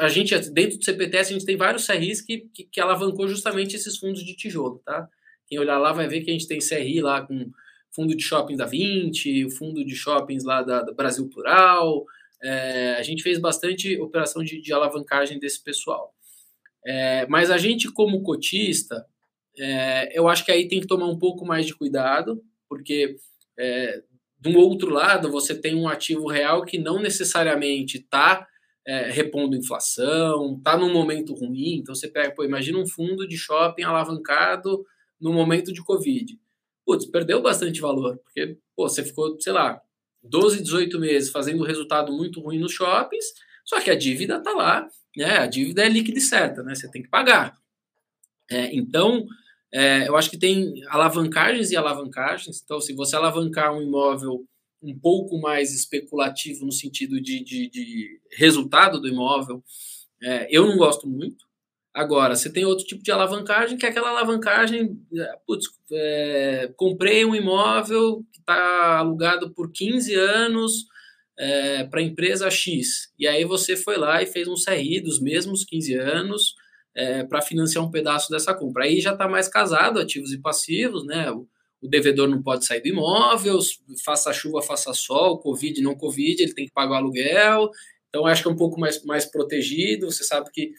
[0.00, 3.76] a gente dentro do CPTS a gente tem vários CRIs que, que, que, alavancou justamente
[3.76, 5.06] esses fundos de tijolo, tá?
[5.46, 7.50] Quem olhar lá vai ver que a gente tem CRI lá com
[7.94, 12.06] fundo de shopping da 20, o fundo de shoppings lá da, da Brasil Plural,
[12.42, 16.14] é, a gente fez bastante operação de, de alavancagem desse pessoal.
[16.86, 19.04] É, mas a gente como cotista,
[19.58, 23.16] é, eu acho que aí tem que tomar um pouco mais de cuidado, porque
[23.58, 24.02] é,
[24.38, 28.46] do outro lado, você tem um ativo real que não necessariamente está
[28.86, 31.78] é, repondo inflação, está num momento ruim.
[31.78, 34.84] Então você pega, pô, imagina um fundo de shopping alavancado
[35.20, 36.38] no momento de Covid.
[36.86, 39.80] Putz, perdeu bastante valor, porque pô, você ficou, sei lá,
[40.22, 43.26] 12, 18 meses fazendo resultado muito ruim nos shoppings,
[43.64, 45.38] só que a dívida está lá, né?
[45.38, 46.74] A dívida é líquida e certa, né?
[46.74, 47.54] Você tem que pagar.
[48.50, 49.26] É, então,
[49.72, 52.62] é, eu acho que tem alavancagens e alavancagens.
[52.62, 54.46] Então, se você alavancar um imóvel
[54.82, 59.62] um pouco mais especulativo no sentido de, de, de resultado do imóvel,
[60.22, 61.46] é, eu não gosto muito.
[61.92, 67.24] Agora, você tem outro tipo de alavancagem, que é aquela alavancagem, é, putz, é, comprei
[67.24, 70.86] um imóvel que está alugado por 15 anos
[71.36, 75.20] é, para a empresa X, e aí você foi lá e fez um CRI dos
[75.20, 76.54] mesmos 15 anos,
[76.94, 78.84] é, para financiar um pedaço dessa compra.
[78.84, 81.30] Aí já está mais casado, ativos e passivos, né?
[81.30, 81.46] O,
[81.80, 83.58] o, devedor não pode sair do imóvel,
[84.04, 87.70] faça chuva, faça sol, Covid, não Covid, ele tem que pagar o aluguel.
[88.08, 90.10] Então, acho que é um pouco mais, mais protegido.
[90.10, 90.72] Você sabe que,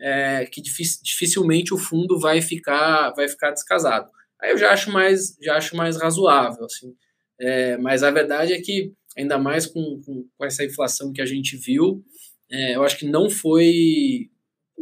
[0.00, 4.08] é, que dificilmente o fundo vai ficar, vai ficar descasado.
[4.40, 6.94] Aí eu já acho mais, já acho mais razoável, assim.
[7.38, 11.26] É, mas a verdade é que, ainda mais com, com, com essa inflação que a
[11.26, 12.02] gente viu,
[12.50, 14.30] é, eu acho que não foi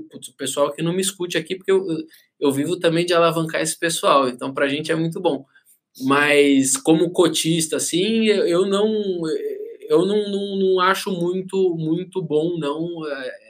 [0.03, 1.87] putz, o pessoal que não me escute aqui, porque eu,
[2.41, 5.45] eu vivo também de alavancar esse pessoal, então para a gente é muito bom.
[6.03, 9.23] Mas como cotista, assim, eu não
[9.89, 13.07] eu não, não, não acho muito muito bom, não.
[13.09, 13.45] É,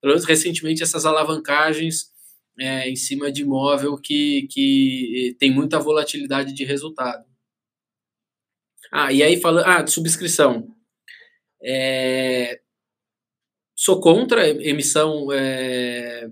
[0.00, 2.10] pelo menos recentemente essas alavancagens
[2.58, 7.24] é, em cima de imóvel que, que tem muita volatilidade de resultado.
[8.92, 10.68] Ah, e aí falando, ah, de subscrição.
[11.62, 12.60] É,
[13.76, 15.28] sou contra emissão.
[15.30, 16.30] É,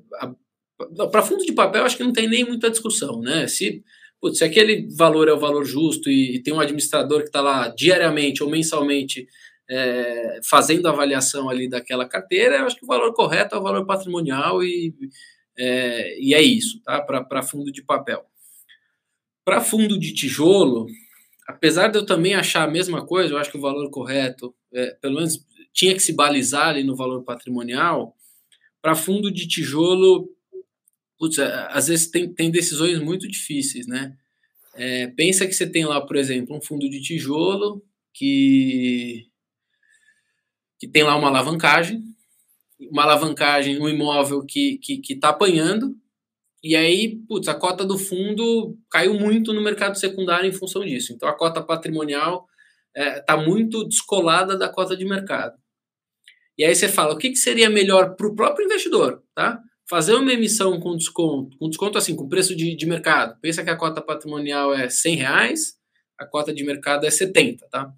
[1.12, 3.46] para fundo de papel, acho que não tem nem muita discussão, né?
[3.46, 3.84] Se,
[4.20, 7.42] putz, se aquele valor é o valor justo e, e tem um administrador que está
[7.42, 9.28] lá diariamente ou mensalmente
[9.70, 13.62] é, fazendo a avaliação ali daquela carteira, eu acho que o valor correto é o
[13.62, 14.92] valor patrimonial e,
[15.56, 17.00] é, e é isso, tá?
[17.00, 18.24] Para fundo de papel.
[19.44, 20.86] Para fundo de tijolo,
[21.46, 24.96] apesar de eu também achar a mesma coisa, eu acho que o valor correto, é,
[25.00, 28.16] pelo menos tinha que se balizar ali no valor patrimonial.
[28.80, 30.30] Para fundo de tijolo,
[31.18, 34.16] putz, é, às vezes tem, tem decisões muito difíceis, né?
[34.76, 39.26] É, pensa que você tem lá, por exemplo, um fundo de tijolo que,
[40.78, 42.02] que tem lá uma alavancagem,
[42.80, 45.96] uma alavancagem, um imóvel que está que, que tá apanhando,
[46.62, 51.12] e aí, putz, a cota do fundo caiu muito no mercado secundário em função disso.
[51.12, 52.48] Então, a cota patrimonial
[52.96, 55.58] está é, tá muito descolada da cota de mercado.
[56.56, 59.60] E aí você fala, o que, que seria melhor para o próprio investidor, tá?
[59.88, 63.38] fazer uma emissão com desconto, com desconto assim, com preço de, de mercado.
[63.40, 65.74] Pensa que a cota patrimonial é 100 reais,
[66.18, 67.92] a cota de mercado é 70, tá?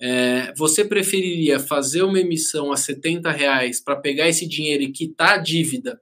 [0.00, 5.34] É, você preferiria fazer uma emissão a 70 reais para pegar esse dinheiro e quitar
[5.34, 6.00] a dívida,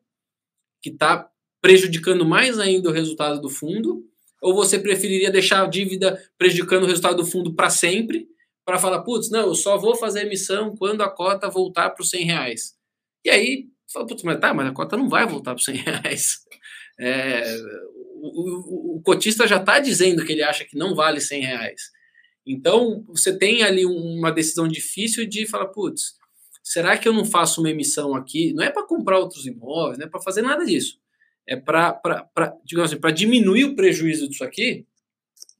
[0.82, 1.28] que está
[1.62, 4.04] prejudicando mais ainda o resultado do fundo,
[4.42, 8.28] ou você preferiria deixar a dívida prejudicando o resultado do fundo para sempre,
[8.66, 12.10] para falar, putz, não, eu só vou fazer emissão quando a cota voltar para os
[12.10, 12.74] 100 reais.
[13.24, 16.38] E aí Fala, putz, mas tá, mas a cota não vai voltar para 100 reais.
[16.98, 17.56] É,
[18.16, 21.82] o, o, o, cotista já está dizendo que ele acha que não vale 100 reais.
[22.46, 26.14] Então, você tem ali uma decisão difícil de falar, putz,
[26.62, 28.52] será que eu não faço uma emissão aqui?
[28.52, 30.98] Não é para comprar outros imóveis, não é para fazer nada disso.
[31.46, 32.00] É para,
[32.64, 34.86] digamos assim, para diminuir o prejuízo disso aqui,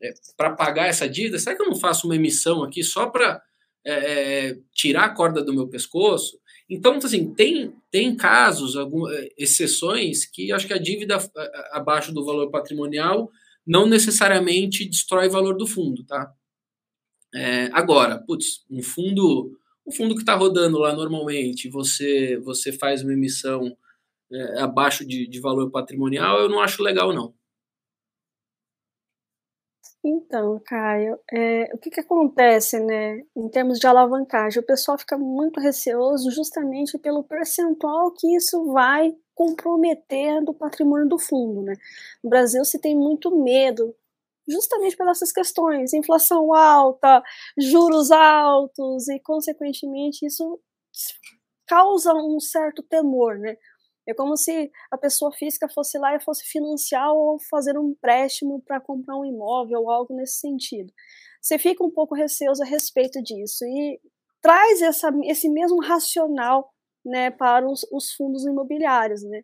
[0.02, 1.38] é, para pagar essa dívida.
[1.38, 3.42] Será que eu não faço uma emissão aqui só para
[3.84, 6.38] é, é, tirar a corda do meu pescoço?
[6.68, 11.16] Então, assim, tem, tem casos, algumas eh, exceções, que acho que a dívida
[11.70, 13.30] abaixo do valor patrimonial
[13.64, 16.32] não necessariamente destrói o valor do fundo, tá?
[17.34, 19.56] É, agora, putz, um fundo,
[19.86, 23.76] um fundo que está rodando lá normalmente, você você faz uma emissão
[24.32, 27.34] é, abaixo de, de valor patrimonial, eu não acho legal, não.
[30.08, 34.62] Então, Caio, é, o que, que acontece, né, em termos de alavancagem?
[34.62, 41.18] O pessoal fica muito receoso justamente pelo percentual que isso vai comprometer do patrimônio do
[41.18, 41.74] fundo, né?
[42.22, 43.92] No Brasil se tem muito medo,
[44.48, 47.20] justamente pelas essas questões, inflação alta,
[47.58, 50.60] juros altos e, consequentemente, isso
[51.66, 53.56] causa um certo temor, né?
[54.06, 58.62] É como se a pessoa física fosse lá e fosse financiar ou fazer um empréstimo
[58.64, 60.92] para comprar um imóvel ou algo nesse sentido.
[61.42, 64.00] Você fica um pouco receoso a respeito disso e
[64.40, 66.72] traz essa, esse mesmo racional
[67.04, 69.22] né, para os, os fundos imobiliários.
[69.22, 69.42] Né?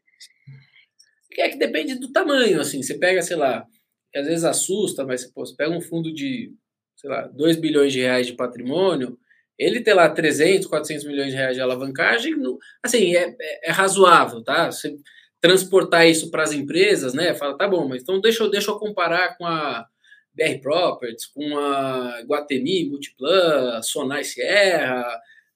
[1.38, 3.66] É que depende do tamanho, assim, você pega, sei lá,
[4.14, 6.54] às vezes assusta, mas pô, você pega um fundo de,
[6.96, 9.18] sei lá, 2 bilhões de reais de patrimônio,
[9.58, 12.34] ele ter lá 300, 400 milhões de reais de alavancagem,
[12.82, 14.70] assim, é, é, é razoável, tá?
[14.70, 14.96] Você
[15.40, 17.34] transportar isso para as empresas, né?
[17.34, 19.86] Fala, tá bom, mas então deixa eu, deixa eu comparar com a
[20.34, 25.04] BR Properties, com a Guatemi, Multiplan, Sonai Sierra,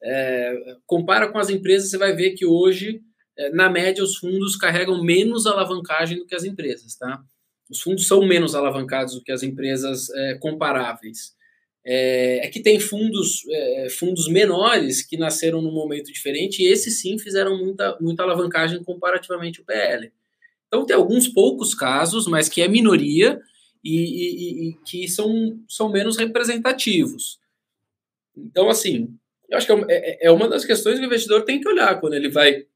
[0.02, 3.00] é, compara com as empresas, você vai ver que hoje,
[3.38, 7.22] é, na média, os fundos carregam menos alavancagem do que as empresas, tá?
[7.70, 11.35] Os fundos são menos alavancados do que as empresas é, comparáveis
[11.88, 17.00] é, é que tem fundos, é, fundos menores que nasceram num momento diferente e esses
[17.00, 20.12] sim fizeram muita, muita alavancagem comparativamente ao PL.
[20.66, 23.40] Então tem alguns poucos casos, mas que é minoria
[23.84, 27.38] e, e, e que são, são menos representativos.
[28.36, 29.16] Então, assim,
[29.48, 32.00] eu acho que é, é, é uma das questões que o investidor tem que olhar
[32.00, 32.66] quando ele vai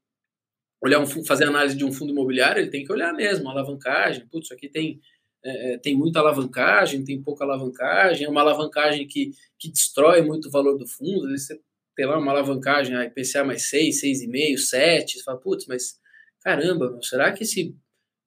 [0.81, 4.45] olhar um, fazer análise de um fundo imobiliário, ele tem que olhar mesmo, alavancagem, putz,
[4.45, 5.01] isso aqui tem
[5.43, 10.47] é, é, tem muita alavancagem, tem pouca alavancagem, é uma alavancagem que, que destrói muito
[10.47, 11.59] o valor do fundo, você
[11.95, 15.99] tem lá uma alavancagem, a IPCA mais 6, 6,5, 7, você fala, putz, mas
[16.43, 17.75] caramba, será que esse,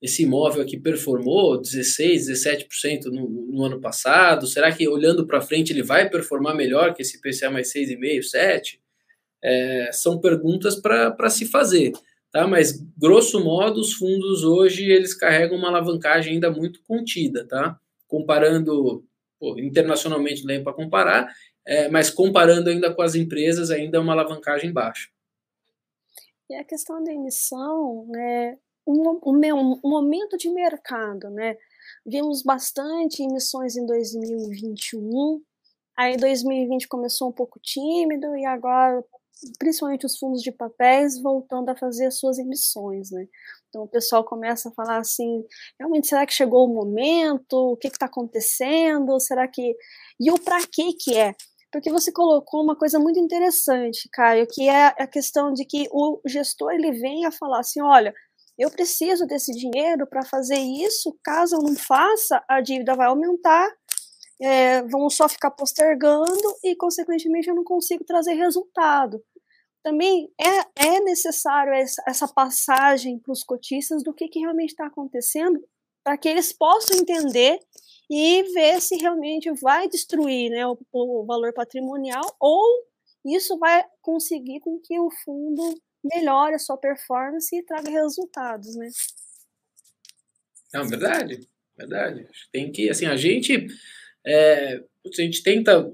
[0.02, 4.46] esse imóvel aqui performou 16, 17% no, no ano passado?
[4.46, 8.80] Será que olhando para frente ele vai performar melhor que esse IPCA mais 6,5, 7?
[9.42, 11.92] É, são perguntas para se fazer
[12.34, 12.48] tá?
[12.48, 17.78] Mas grosso modo os fundos hoje eles carregam uma alavancagem ainda muito contida, tá?
[18.08, 19.04] Comparando
[19.38, 21.32] pô, internacionalmente dá para comparar,
[21.64, 25.08] é, mas comparando ainda com as empresas ainda é uma alavancagem baixa.
[26.50, 28.58] E a questão da emissão, né?
[28.84, 31.56] Um, um, um momento de mercado, né?
[32.04, 35.40] Vimos bastante emissões em 2021,
[35.96, 39.02] aí 2020 começou um pouco tímido e agora
[39.58, 43.26] principalmente os fundos de papéis, voltando a fazer as suas emissões, né?
[43.68, 45.44] Então o pessoal começa a falar assim,
[45.78, 47.72] realmente será que chegou o momento?
[47.72, 49.18] O que está acontecendo?
[49.20, 49.76] Será que
[50.20, 51.34] e o para que que é?
[51.74, 56.20] porque você colocou uma coisa muito interessante, Caio, que é a questão de que o
[56.24, 58.14] gestor ele vem a falar assim, olha,
[58.56, 63.68] eu preciso desse dinheiro para fazer isso, caso eu não faça, a dívida vai aumentar,
[64.40, 69.22] é, vamos só ficar postergando e, consequentemente, eu não consigo trazer resultado.
[69.82, 74.86] Também é, é necessário essa, essa passagem para os cotistas do que, que realmente está
[74.86, 75.62] acontecendo,
[76.02, 77.58] para que eles possam entender
[78.10, 82.62] e ver se realmente vai destruir né, o, o valor patrimonial ou
[83.24, 88.90] isso vai conseguir com que o fundo melhore a sua performance e traga resultados, né?
[90.72, 92.28] Não, verdade, verdade.
[92.52, 93.66] Tem que, assim, a gente,
[94.26, 95.86] é, a gente tenta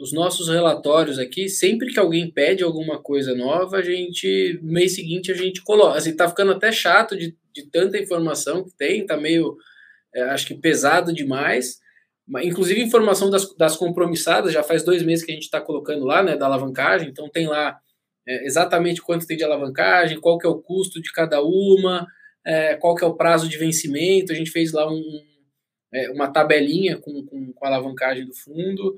[0.00, 4.94] os nossos relatórios aqui, sempre que alguém pede alguma coisa nova, a gente, no mês
[4.94, 5.98] seguinte, a gente coloca.
[5.98, 9.56] Assim, tá ficando até chato de, de tanta informação que tem, tá meio,
[10.14, 11.80] é, acho que pesado demais.
[12.42, 16.22] Inclusive, informação das, das compromissadas, já faz dois meses que a gente está colocando lá,
[16.22, 17.78] né, da alavancagem, então tem lá
[18.26, 22.06] é, exatamente quanto tem de alavancagem, qual que é o custo de cada uma,
[22.44, 24.32] é, qual que é o prazo de vencimento.
[24.32, 25.22] A gente fez lá um,
[25.96, 28.96] é, uma tabelinha com, com, com, a alavancagem do fundo.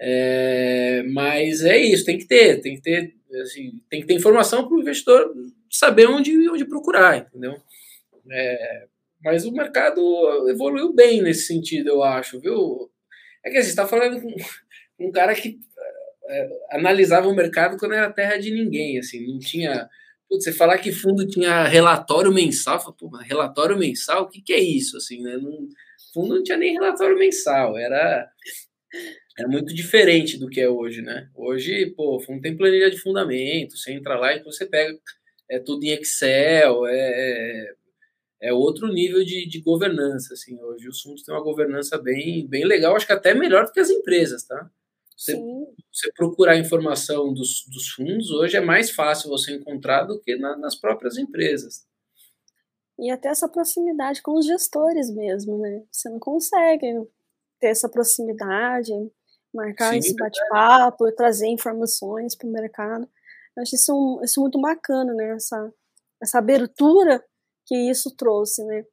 [0.00, 4.66] É, mas é isso, tem que ter, tem que ter, assim, tem que ter informação
[4.66, 5.30] para o investidor
[5.70, 7.54] saber onde, onde procurar, entendeu?
[8.30, 8.86] É,
[9.22, 12.90] mas o mercado evoluiu bem nesse sentido, eu acho, viu?
[13.44, 14.34] É que gente está falando com
[15.06, 15.60] um cara que
[16.28, 19.88] é, analisava o mercado quando era terra de ninguém, assim, não tinha.
[20.28, 24.52] Putz, você falar que fundo tinha relatório mensal, fala, pô, relatório mensal, o que, que
[24.52, 24.96] é isso?
[24.96, 25.36] Assim, né?
[25.36, 25.68] Não,
[26.12, 28.28] fundo não tinha nem relatório mensal, era,
[29.38, 31.28] era muito diferente do que é hoje, né?
[31.34, 34.98] Hoje, pô, fundo tem planilha de fundamento, você entra lá e você pega
[35.50, 37.74] é tudo em Excel, é, é,
[38.42, 42.64] é outro nível de, de governança, assim, hoje os fundos têm uma governança bem, bem
[42.64, 44.70] legal, acho que até melhor do que as empresas, tá?
[45.16, 45.36] Você,
[45.92, 50.56] você procurar informação dos, dos fundos, hoje é mais fácil você encontrar do que na,
[50.56, 51.84] nas próprias empresas.
[53.00, 55.82] E até essa proximidade com os gestores mesmo, né?
[55.90, 57.08] Você não consegue
[57.58, 58.92] ter essa proximidade,
[59.54, 63.08] marcar Sim, esse bate-papo, trazer informações para o mercado.
[63.56, 65.30] Eu acho isso, isso muito bacana, né?
[65.30, 65.72] Essa,
[66.22, 67.24] essa abertura
[67.64, 68.84] que isso trouxe, né?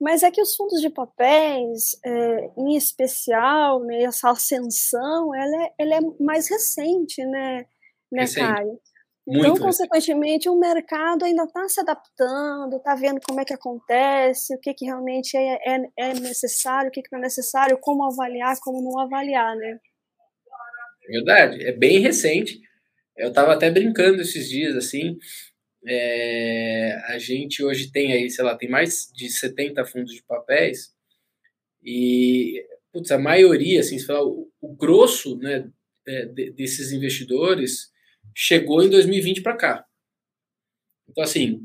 [0.00, 5.74] Mas é que os fundos de papéis, é, em especial, né, essa ascensão, ela é,
[5.78, 7.66] ela é mais recente, né,
[8.10, 8.46] né recente.
[8.46, 8.80] Caio?
[9.28, 10.48] Então, Muito consequentemente, recente.
[10.48, 14.84] o mercado ainda está se adaptando, está vendo como é que acontece, o que, que
[14.84, 19.00] realmente é, é, é necessário, o que, que não é necessário, como avaliar, como não
[19.00, 19.80] avaliar, né?
[21.08, 22.60] Verdade, é bem recente.
[23.16, 25.16] Eu estava até brincando esses dias, assim,
[25.84, 30.94] é, a gente hoje tem aí, sei lá, tem mais de 70 fundos de papéis
[31.82, 35.68] e putz, a maioria, assim, o, o grosso né,
[36.06, 37.90] é, desses investidores
[38.38, 39.86] chegou em 2020 para cá.
[41.08, 41.62] Então, assim,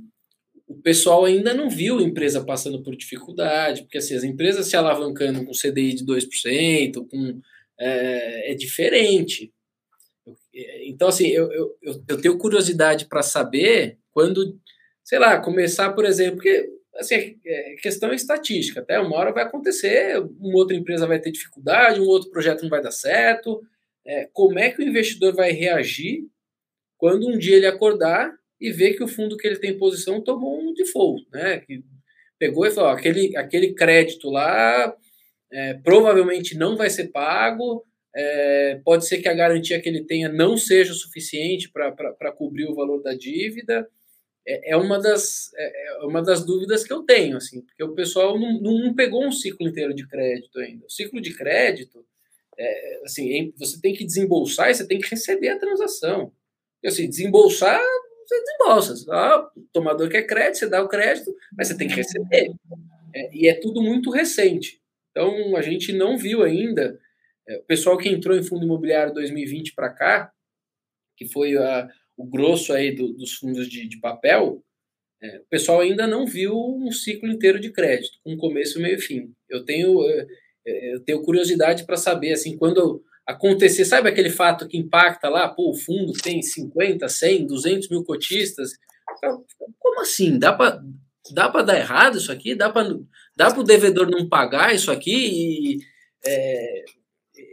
[0.65, 4.77] o pessoal ainda não viu a empresa passando por dificuldade, porque assim, as empresas se
[4.77, 7.41] alavancando com CDI de 2%, com,
[7.77, 9.53] é, é diferente.
[10.85, 11.75] Então, assim, eu, eu,
[12.07, 14.57] eu tenho curiosidade para saber quando,
[15.03, 20.19] sei lá, começar, por exemplo, porque assim, é questão estatística, até uma hora vai acontecer,
[20.39, 23.61] uma outra empresa vai ter dificuldade, um outro projeto não vai dar certo.
[24.05, 26.29] É, como é que o investidor vai reagir
[27.01, 30.21] quando um dia ele acordar e ver que o fundo que ele tem em posição
[30.21, 31.57] tomou um default, né?
[31.61, 31.83] Que
[32.37, 34.95] pegou e falou, ó, aquele, aquele crédito lá
[35.51, 37.83] é, provavelmente não vai ser pago,
[38.15, 42.67] é, pode ser que a garantia que ele tenha não seja o suficiente para cobrir
[42.67, 43.89] o valor da dívida
[44.47, 47.95] é, é, uma das, é, é uma das dúvidas que eu tenho, assim, porque o
[47.95, 50.85] pessoal não, não pegou um ciclo inteiro de crédito ainda.
[50.85, 52.05] O ciclo de crédito,
[52.59, 56.31] é, assim, você tem que desembolsar e você tem que receber a transação.
[56.85, 57.81] Assim, desembolsar,
[58.25, 59.05] você desembolsa.
[59.11, 62.51] Ah, o tomador quer crédito, você dá o crédito, mas você tem que receber.
[63.13, 64.81] É, e é tudo muito recente.
[65.11, 66.99] Então, a gente não viu ainda.
[67.47, 70.31] É, o pessoal que entrou em fundo imobiliário 2020 para cá,
[71.17, 74.63] que foi a, o grosso aí do, dos fundos de, de papel,
[75.21, 79.01] é, o pessoal ainda não viu um ciclo inteiro de crédito, com começo, meio e
[79.01, 79.33] fim.
[79.47, 80.27] Eu tenho, é,
[80.65, 85.47] é, eu tenho curiosidade para saber, assim, quando acontecer, sabe aquele fato que impacta lá,
[85.47, 88.71] pô, o fundo tem 50, 100, 200 mil cotistas,
[89.79, 90.39] como assim?
[90.39, 90.81] Dá para
[91.31, 92.55] dá para dar errado isso aqui?
[92.55, 92.97] Dá para
[93.35, 95.11] dá o devedor não pagar isso aqui?
[95.11, 95.79] E,
[96.25, 96.83] é,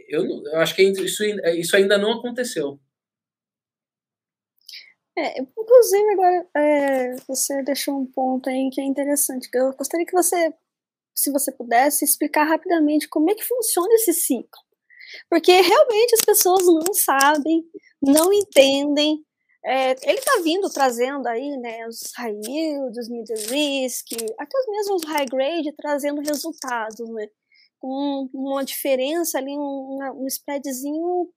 [0.09, 2.79] eu, eu acho que isso, isso ainda não aconteceu.
[5.17, 9.49] É, inclusive, agora é, você deixou um ponto aí que é interessante.
[9.53, 10.53] Eu gostaria que você,
[11.13, 14.68] se você pudesse, explicar rapidamente como é que funciona esse ciclo.
[15.29, 17.63] Porque realmente as pessoas não sabem,
[18.01, 19.23] não entendem.
[19.65, 24.07] É, ele está vindo trazendo aí né, os high yield, os mid risk,
[24.37, 27.27] até os mesmos high grade, trazendo resultados, né?
[27.79, 31.29] Com uma diferença ali, um, um spreadzinho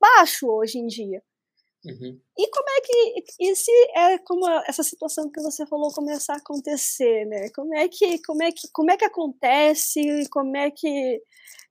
[0.00, 1.22] baixo hoje em dia.
[1.84, 2.20] Uhum.
[2.36, 6.38] E como é que e se é como essa situação que você falou começar a
[6.38, 7.48] acontecer, né?
[7.54, 10.28] Como é que como é que como é que acontece?
[10.30, 11.22] Como é que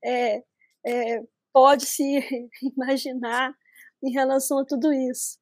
[0.04, 0.42] é,
[0.86, 1.22] é,
[1.54, 2.04] pode se
[2.78, 3.54] imaginar
[4.04, 5.38] em relação a tudo isso?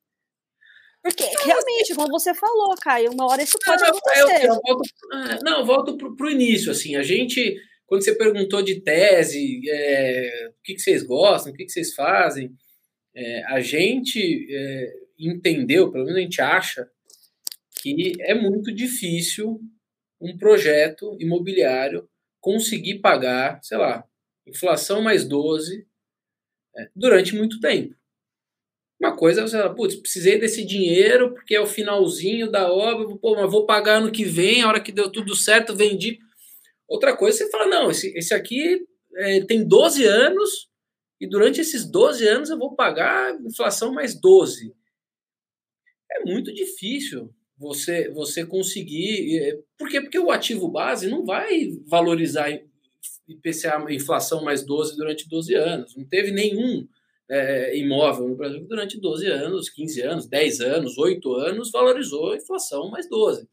[1.04, 4.46] Porque realmente, como você falou, Caio, uma hora isso pode não, acontecer.
[4.46, 8.80] Eu, eu volto, não, volto para o início, assim, a gente, quando você perguntou de
[8.80, 12.56] tese, é, o que, que vocês gostam, o que, que vocês fazem,
[13.14, 16.89] é, a gente é, entendeu, pelo menos a gente acha,
[17.82, 19.60] que é muito difícil
[20.22, 22.08] um projeto imobiliário
[22.39, 24.06] conseguir pagar, sei lá,
[24.48, 25.88] inflação mais 12
[26.76, 27.96] é, durante muito tempo.
[29.00, 33.18] Uma coisa é você fala, putz, precisei desse dinheiro porque é o finalzinho da obra,
[33.18, 36.20] pô, mas vou pagar ano que vem, a hora que deu tudo certo, vendi.
[36.88, 38.86] Outra coisa, você fala, não, esse, esse aqui
[39.16, 40.70] é, tem 12 anos,
[41.20, 44.74] e durante esses 12 anos eu vou pagar inflação mais 12.
[46.12, 49.39] É muito difícil você você conseguir.
[49.39, 50.02] É, por quê?
[50.02, 52.50] Porque o ativo base não vai valorizar
[53.28, 55.95] IPCA, inflação mais 12 durante 12 anos.
[55.95, 56.88] Não teve nenhum
[57.30, 62.38] é, imóvel no Brasil durante 12 anos, 15 anos, 10 anos, 8 anos valorizou a
[62.38, 63.47] inflação mais 12.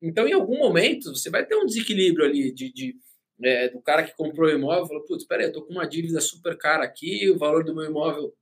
[0.00, 2.96] Então, em algum momento, você vai ter um desequilíbrio ali de, de
[3.42, 6.20] é, do cara que comprou o imóvel, falou, putz, peraí, eu tô com uma dívida
[6.20, 8.34] super cara aqui, o valor do meu imóvel,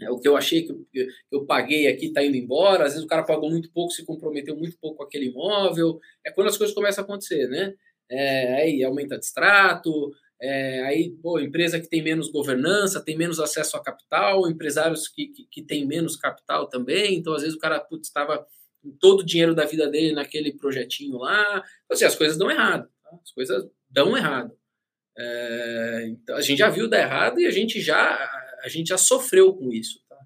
[0.00, 2.92] é, o que eu achei que eu, que eu paguei aqui está indo embora, às
[2.92, 6.48] vezes o cara pagou muito pouco, se comprometeu muito pouco com aquele imóvel, é quando
[6.48, 7.74] as coisas começam a acontecer, né?
[8.10, 13.40] É, aí aumenta de extrato, é, aí, pô, empresa que tem menos governança, tem menos
[13.40, 17.60] acesso a capital, empresários que, que, que têm menos capital também, então às vezes o
[17.60, 18.46] cara, estava
[19.00, 21.42] todo o dinheiro da vida dele naquele projetinho lá,
[21.84, 23.18] então, assim, as coisas dão errado, tá?
[23.22, 24.56] as coisas dão errado.
[25.18, 28.14] É, então, a gente já viu dar errado e a gente já,
[28.62, 30.00] a gente já sofreu com isso.
[30.08, 30.16] Tá?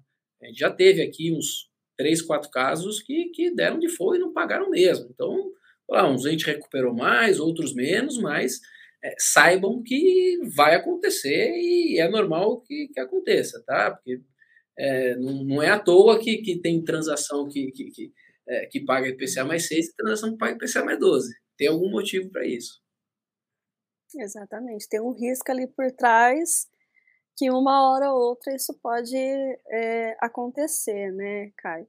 [0.43, 1.67] A gente já teve aqui uns
[1.97, 5.07] três, quatro casos que, que deram de fogo e não pagaram mesmo.
[5.09, 5.51] Então,
[5.89, 8.59] lá, uns a gente recuperou mais, outros menos, mas
[9.03, 13.91] é, saibam que vai acontecer e é normal que, que aconteça, tá?
[13.91, 14.21] Porque
[14.77, 18.13] é, não, não, é à toa que, que tem transação que, que, que,
[18.47, 21.33] é, que paga IPCA mais 6 e transação que paga IPCA mais 12.
[21.57, 22.81] Tem algum motivo para isso.
[24.15, 26.67] Exatamente, tem um risco ali por trás
[27.35, 31.87] que uma hora ou outra isso pode é, acontecer, né, Caio?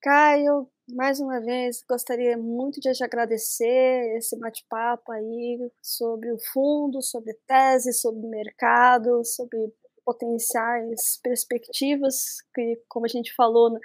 [0.00, 7.02] Caio, mais uma vez, gostaria muito de te agradecer esse bate-papo aí sobre o fundo,
[7.02, 9.72] sobre tese, sobre mercado, sobre
[10.04, 13.78] potenciais perspectivas, que, como a gente falou,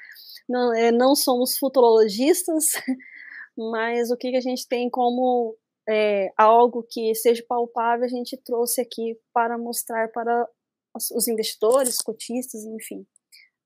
[0.48, 2.72] não, é, não somos futurologistas,
[3.58, 5.58] mas o que, que a gente tem como
[5.90, 10.48] é, algo que seja palpável, a gente trouxe aqui para mostrar para
[10.96, 13.06] os investidores, cotistas, enfim,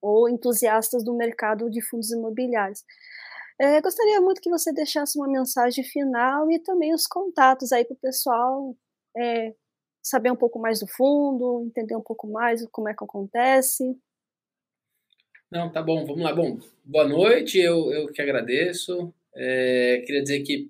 [0.01, 2.83] ou entusiastas do mercado de fundos imobiliários.
[3.59, 7.95] É, gostaria muito que você deixasse uma mensagem final e também os contatos aí para
[7.95, 8.75] o pessoal
[9.17, 9.53] é,
[10.01, 13.97] saber um pouco mais do fundo, entender um pouco mais como é que acontece.
[15.49, 16.33] Não, tá bom, vamos lá.
[16.33, 19.13] Bom, boa noite, eu, eu que agradeço.
[19.35, 20.69] É, queria dizer que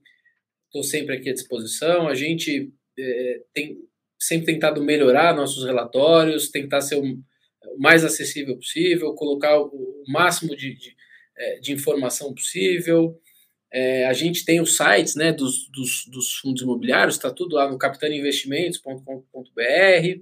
[0.65, 2.07] estou sempre aqui à disposição.
[2.07, 3.83] A gente é, tem
[4.19, 6.95] sempre tentado melhorar nossos relatórios, tentar ser
[7.77, 10.95] mais acessível possível, colocar o, máximo de, de,
[11.37, 13.19] é, de informação possível.
[13.71, 17.69] É, a gente tem os sites né, dos, dos, dos fundos imobiliários, está tudo lá
[17.69, 20.21] no capitanainvestimentos.com.br.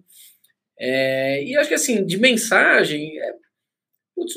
[0.77, 3.33] É, e acho que assim, de mensagem, é,
[4.15, 4.33] putz,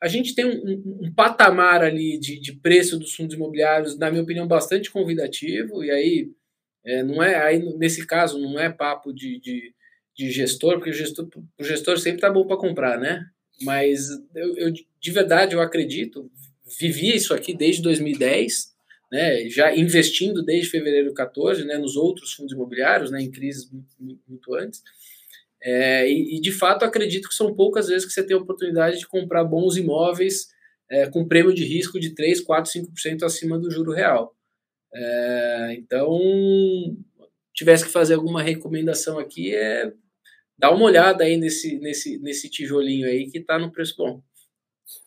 [0.00, 4.22] a gente tem um, um, patamar ali de, de, preço dos fundos imobiliários, na minha
[4.22, 6.30] opinião, bastante convidativo, e aí
[6.84, 9.74] é, não é aí nesse caso não é papo de, de,
[10.20, 11.26] de gestor, porque o gestor,
[11.58, 13.24] o gestor sempre tá bom para comprar, né?
[13.62, 16.30] Mas eu, eu, de verdade eu acredito,
[16.78, 18.74] vivi isso aqui desde 2010,
[19.10, 19.48] né?
[19.48, 21.78] Já investindo desde fevereiro 14, né?
[21.78, 23.22] Nos outros fundos imobiliários, né?
[23.22, 24.82] Em crises muito, muito antes.
[25.62, 28.98] É, e, e, de fato, acredito que são poucas vezes que você tem a oportunidade
[28.98, 30.48] de comprar bons imóveis
[30.90, 34.34] é, com prêmio de risco de 3, 4, 5% acima do juro real.
[34.92, 36.18] É, então,
[37.54, 39.92] tivesse que fazer alguma recomendação aqui, é
[40.60, 44.22] dar uma olhada aí nesse, nesse, nesse tijolinho aí que está no preço bom.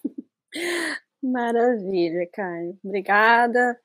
[1.22, 2.78] Maravilha, Caio.
[2.84, 3.80] Obrigada.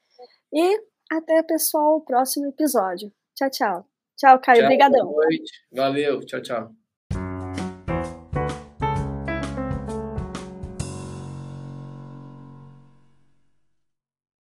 [0.53, 3.13] E até, pessoal, o próximo episódio.
[3.37, 3.87] Tchau, tchau.
[4.17, 4.65] Tchau, Caio.
[4.65, 5.07] Obrigadão.
[5.07, 5.53] Boa noite.
[5.71, 6.21] Valeu.
[6.25, 6.78] Tchau, tchau.